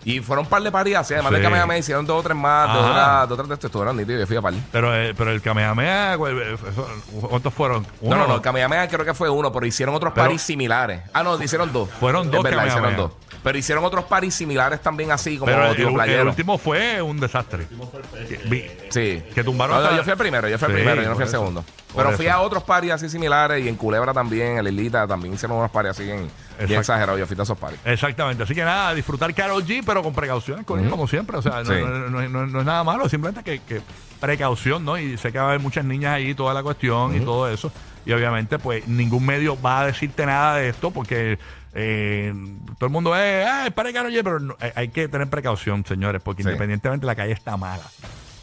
Y 0.07 0.19
fueron 0.19 0.45
un 0.45 0.49
par 0.51 0.61
de 0.61 0.71
paris 0.71 0.95
así, 0.97 1.15
además 1.15 1.31
Sí. 1.31 1.35
del 1.37 1.43
Kamehameha 1.45 1.77
hicieron 1.79 2.05
dos 2.05 2.19
o 2.19 2.23
tres 2.23 2.37
más, 2.37 2.71
dos, 2.71 2.83
Ajá. 2.85 2.91
otras- 3.23 3.29
dos 3.29 3.31
o 3.31 3.37
tres 3.37 3.47
de 3.49 3.53
estos, 3.55 3.69
estuvieron 3.69 3.97
nítidos, 3.97 4.19
yo 4.21 4.27
fui 4.27 4.35
a 4.37 4.41
par. 4.43 4.53
Pero, 4.71 4.95
eh, 4.95 5.15
pero 5.17 5.31
el 5.31 5.41
Kamehameha, 5.41 6.13
eh, 6.13 6.57
¿cuántos 7.27 7.51
fueron? 7.51 7.81
No, 7.81 8.09
Uno. 8.09 8.17
no, 8.17 8.27
no, 8.27 8.35
el 8.35 8.41
Kamehameha 8.41 8.87
creo 8.87 9.03
que 9.03 9.15
fue 9.15 9.31
uno, 9.31 9.51
pero 9.51 9.65
hicieron 9.65 9.95
otros 9.95 10.13
Pero- 10.13 10.27
paris 10.27 10.43
similares. 10.43 11.01
Ah, 11.11 11.23
no, 11.23 11.41
hicieron 11.41 11.73
dos. 11.73 11.89
Fueron 11.99 12.29
dos 12.29 12.37
Es 12.37 12.43
verdad, 12.43 12.67
hicieron 12.67 12.95
dos. 12.95 13.11
Pero 13.45 13.59
hicieron 13.59 13.85
otros 13.85 14.05
paris 14.05 14.33
similares 14.33 14.81
también 14.81 15.11
así, 15.11 15.37
como 15.37 15.45
Pero 15.51 15.67
el, 15.67 15.75
tipo 15.75 15.89
el 15.89 15.93
playero. 15.93 16.29
último 16.31 16.57
fue 16.57 16.99
un 16.99 17.19
desastre. 17.19 17.67
Que- 18.27 18.87
Sí. 18.89 19.23
Que 19.35 19.43
tumbaron 19.43 19.75
No, 19.75 19.81
no, 19.81 19.85
hasta- 19.87 19.97
yo 19.97 20.03
fui 20.03 20.11
el 20.13 20.17
primero, 20.17 20.49
yo 20.49 20.57
fui 20.57 20.65
el 20.65 20.71
Sí, 20.71 20.75
primero, 20.77 21.01
yo 21.03 21.09
no 21.09 21.13
fui 21.15 21.21
el 21.23 21.29
eso. 21.29 21.37
segundo. 21.37 21.63
Pero 21.95 22.11
fui 22.13 22.25
eso. 22.25 22.35
a 22.35 22.41
otros 22.41 22.63
paris 22.63 22.91
así 22.91 23.07
similares 23.07 23.63
y 23.63 23.69
en 23.69 23.75
Culebra 23.75 24.13
también, 24.13 24.57
en 24.57 24.65
Lilita 24.65 25.05
también 25.07 25.35
hicieron 25.35 25.57
unos 25.59 25.69
paris 25.69 25.91
así 25.91 26.03
bien, 26.05 26.27
bien 26.67 26.79
exagerados. 26.79 27.19
Yo 27.19 27.27
fui 27.27 27.37
a 27.39 27.43
esos 27.43 27.57
paris. 27.57 27.79
Exactamente. 27.85 28.41
Así 28.43 28.55
que 28.55 28.63
nada, 28.63 28.93
disfrutar 28.95 29.31
Carol 29.35 29.63
G, 29.63 29.83
pero 29.85 30.01
con 30.01 30.13
precauciones, 30.15 30.65
con 30.65 30.89
como 30.89 31.07
siempre. 31.07 31.37
O 31.37 31.41
sea, 31.43 31.63
no, 31.63 31.65
Sí. 31.65 31.81
no- 31.81 32.09
no- 32.09 32.27
no- 32.29 32.47
no 32.47 32.59
es 32.61 32.65
nada 32.65 32.83
malo, 32.83 33.07
simplemente 33.07 33.43
que, 33.43 33.59
que 33.63 33.81
precaución, 34.19 34.83
¿no? 34.83 34.97
Y 34.97 35.17
sé 35.17 35.31
que 35.31 35.37
va 35.37 35.45
a 35.45 35.47
haber 35.49 35.59
muchas 35.59 35.85
niñas 35.85 36.15
ahí, 36.15 36.33
toda 36.33 36.53
la 36.53 36.63
cuestión 36.63 37.15
y 37.15 37.19
todo 37.19 37.47
eso. 37.47 37.71
Y 38.07 38.11
obviamente, 38.13 38.59
pues, 38.59 38.87
ningún 38.87 39.25
medio 39.25 39.59
va 39.61 39.81
a 39.81 39.85
decirte 39.87 40.25
nada 40.25 40.55
de 40.57 40.69
esto 40.69 40.91
porque 40.91 41.37
eh, 41.75 42.33
todo 42.79 42.87
el 42.87 42.91
mundo 42.93 43.15
es, 43.15 43.45
ah, 43.47 43.67
es 43.67 43.73
para 43.73 43.91
Karol 43.93 44.11
G, 44.11 44.21
pero 44.23 44.39
no- 44.39 44.55
hay- 44.59 44.71
hay 44.75 44.87
que 44.89 45.07
tener 45.07 45.29
precaución, 45.29 45.85
señores, 45.85 46.21
porque 46.23 46.41
Sí. 46.43 46.49
independientemente 46.49 47.05
la 47.05 47.15
calle 47.15 47.33
está 47.33 47.57
mala. 47.57 47.83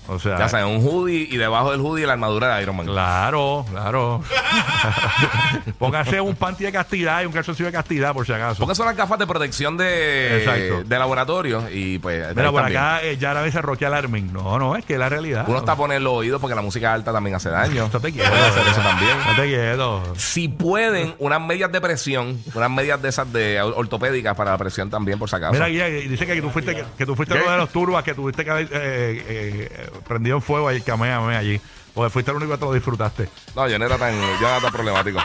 O 0.09 0.19
sea, 0.19 0.37
Ya 0.39 0.49
saben, 0.49 0.67
un 0.67 0.85
hoodie 0.87 1.29
y 1.31 1.37
debajo 1.37 1.71
del 1.71 1.81
hoodie 1.81 2.07
la 2.07 2.15
armadura 2.15 2.57
de 2.57 2.63
Iron 2.63 2.77
Man. 2.77 2.87
claro, 2.87 3.65
claro. 3.71 4.23
Póngase 5.79 6.21
un 6.21 6.35
panty 6.35 6.65
de 6.65 6.73
castidad 6.73 7.23
y 7.23 7.27
un 7.27 7.33
calzoncillo 7.33 7.67
de 7.67 7.73
castidad, 7.73 8.13
por 8.13 8.27
si 8.27 8.33
acaso. 8.33 8.59
Porque 8.61 8.75
son 8.75 8.87
las 8.87 8.97
gafas 8.97 9.19
de 9.19 9.27
protección 9.27 9.77
de, 9.77 10.83
de 10.85 10.99
laboratorio 10.99 11.65
y 11.73 11.99
pues 11.99 12.35
Mira, 12.35 12.51
por 12.51 12.63
también. 12.63 12.79
acá 12.81 13.03
eh, 13.03 13.17
ya 13.17 13.31
a 13.33 13.43
veces 13.43 13.63
Roque 13.63 13.87
Alarming. 13.87 14.33
No, 14.33 14.59
no, 14.59 14.77
es 14.77 14.85
que 14.85 14.95
es 14.95 14.99
la 14.99 15.09
realidad. 15.09 15.45
Uno 15.47 15.59
está 15.59 15.77
poniendo 15.77 16.11
los 16.11 16.19
oídos 16.19 16.41
porque 16.41 16.55
la 16.55 16.63
música 16.63 16.93
alta 16.93 17.13
también 17.13 17.37
hace 17.37 17.49
daño. 17.51 17.85
Estate 17.87 18.13
quieto. 18.13 18.29
Puede 18.31 18.43
hacer 18.45 18.67
eso 18.67 18.81
también. 18.81 19.19
Estate 19.19 19.49
quieto. 19.49 20.03
Si 20.17 20.49
pueden, 20.49 21.15
unas 21.19 21.41
medias 21.41 21.71
de 21.73 21.81
presión, 21.81 22.43
unas 22.55 22.71
medias 22.71 23.01
de 23.01 23.09
esas 23.09 23.33
de 23.33 23.61
ortopédicas 23.63 24.35
para 24.37 24.53
la 24.53 24.59
presión 24.59 24.91
también, 24.91 25.19
por 25.19 25.29
si 25.29 25.37
acaso. 25.37 25.53
Mira, 25.53 25.69
Guía, 25.69 25.87
dice 25.87 26.27
que 26.27 26.41
tú 26.43 26.51
fuiste, 26.51 26.75
que, 26.75 26.85
que 26.99 27.07
tú 27.07 27.15
fuiste 27.15 27.35
uno 27.41 27.51
de 27.51 27.57
los 27.59 27.71
turbas 27.71 28.03
que 28.05 28.15
tuviste 28.15 28.45
que 28.45 28.51
haber 28.51 28.69
eh, 28.73 29.25
eh, 29.29 29.91
prendido 30.07 30.37
en 30.37 30.43
fuego 30.43 30.69
ahí, 30.69 30.81
Kamehameha 30.81 31.39
allí. 31.39 31.61
Porque 31.95 32.09
fuiste 32.11 32.31
el 32.31 32.39
único 32.39 32.53
que 32.53 32.59
te 32.59 32.65
lo 32.65 32.73
disfrutaste. 32.73 33.29
No, 33.55 33.69
yo 33.69 33.79
no 33.79 33.85
era 33.85 33.99
tan, 33.99 34.15
yo 34.41 34.49
era 34.49 34.61
tan 34.61 34.73
problemático. 34.73 35.19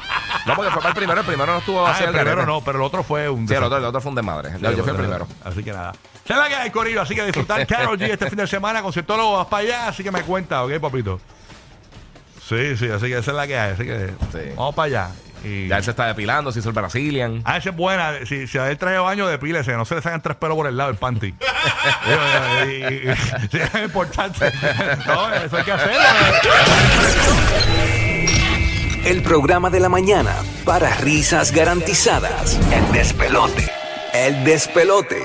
No, 0.45 0.53
porque 0.55 0.69
fue 0.69 0.79
para 0.81 0.89
el 0.89 0.95
primero, 0.95 1.19
el 1.21 1.25
primero 1.25 1.53
no 1.53 1.59
estuvo 1.59 1.85
Ah, 1.87 1.91
así 1.91 2.03
el 2.03 2.09
al 2.09 2.15
primero 2.15 2.45
no, 2.45 2.61
pero 2.61 2.77
el 2.79 2.83
otro 2.83 3.03
fue 3.03 3.29
un. 3.29 3.47
Sí, 3.47 3.53
el 3.53 3.63
otro, 3.63 3.77
el 3.77 3.85
otro 3.85 4.01
fue 4.01 4.09
un 4.09 4.15
desmadre. 4.15 4.51
No, 4.59 4.71
yo 4.71 4.83
fui 4.83 4.91
el 4.91 4.97
primero. 4.97 5.27
Así 5.45 5.63
que 5.63 5.71
nada. 5.71 5.93
Se 6.25 6.35
la 6.35 6.49
que 6.49 6.55
hay, 6.55 6.69
Corillo. 6.71 7.01
Así 7.01 7.15
que 7.15 7.23
disfrutar 7.25 7.65
Carol 7.67 7.97
G 7.97 8.09
este 8.11 8.27
fin 8.29 8.37
de 8.37 8.47
semana. 8.47 8.81
Conciertólogo, 8.81 9.37
vas 9.37 9.47
para 9.47 9.63
allá. 9.63 9.87
Así 9.87 10.03
que 10.03 10.11
me 10.11 10.21
cuenta, 10.23 10.63
¿ok, 10.65 10.73
papito? 10.81 11.21
Sí, 12.45 12.75
sí, 12.77 12.89
así 12.89 13.07
que 13.07 13.17
esa 13.17 13.31
es 13.31 13.37
la 13.37 13.47
que 13.47 13.57
hay. 13.57 13.71
Así 13.73 13.83
que 13.85 14.07
Sí. 14.33 14.53
vamos 14.57 14.75
para 14.75 14.85
allá. 14.87 15.11
Y... 15.43 15.67
Ya 15.67 15.77
él 15.77 15.83
se 15.83 15.91
está 15.91 16.05
depilando, 16.07 16.51
se 16.51 16.59
hizo 16.59 16.69
el 16.69 16.75
Brazilian. 16.75 17.41
Ah, 17.45 17.57
esa 17.57 17.69
es 17.69 17.75
buena. 17.75 18.13
Si, 18.25 18.47
si 18.47 18.57
a 18.57 18.69
él 18.69 18.77
trae 18.77 18.93
de 18.93 18.99
baño, 18.99 19.27
depílese. 19.27 19.73
No 19.73 19.85
se 19.85 19.95
le 19.95 20.01
salgan 20.01 20.21
tres 20.21 20.37
pelos 20.37 20.55
por 20.55 20.67
el 20.67 20.75
lado 20.77 20.89
del 20.89 20.97
panty. 20.99 21.27
Y- 21.27 22.69
y- 22.71 23.09
y- 23.11 23.15
sí, 23.51 23.57
es 23.59 23.83
importante. 23.83 24.51
No, 25.05 25.33
eso 25.33 25.57
hay 25.57 25.63
que 25.63 25.71
hacerlo. 25.71 26.01
El 29.05 29.21
programa 29.23 29.69
de 29.69 29.79
la 29.79 29.89
mañana 29.89 30.35
para 30.65 30.93
risas 30.95 31.51
garantizadas. 31.51 32.59
El 32.73 32.91
despelote. 32.91 33.69
El 34.13 34.43
despelote. 34.43 35.23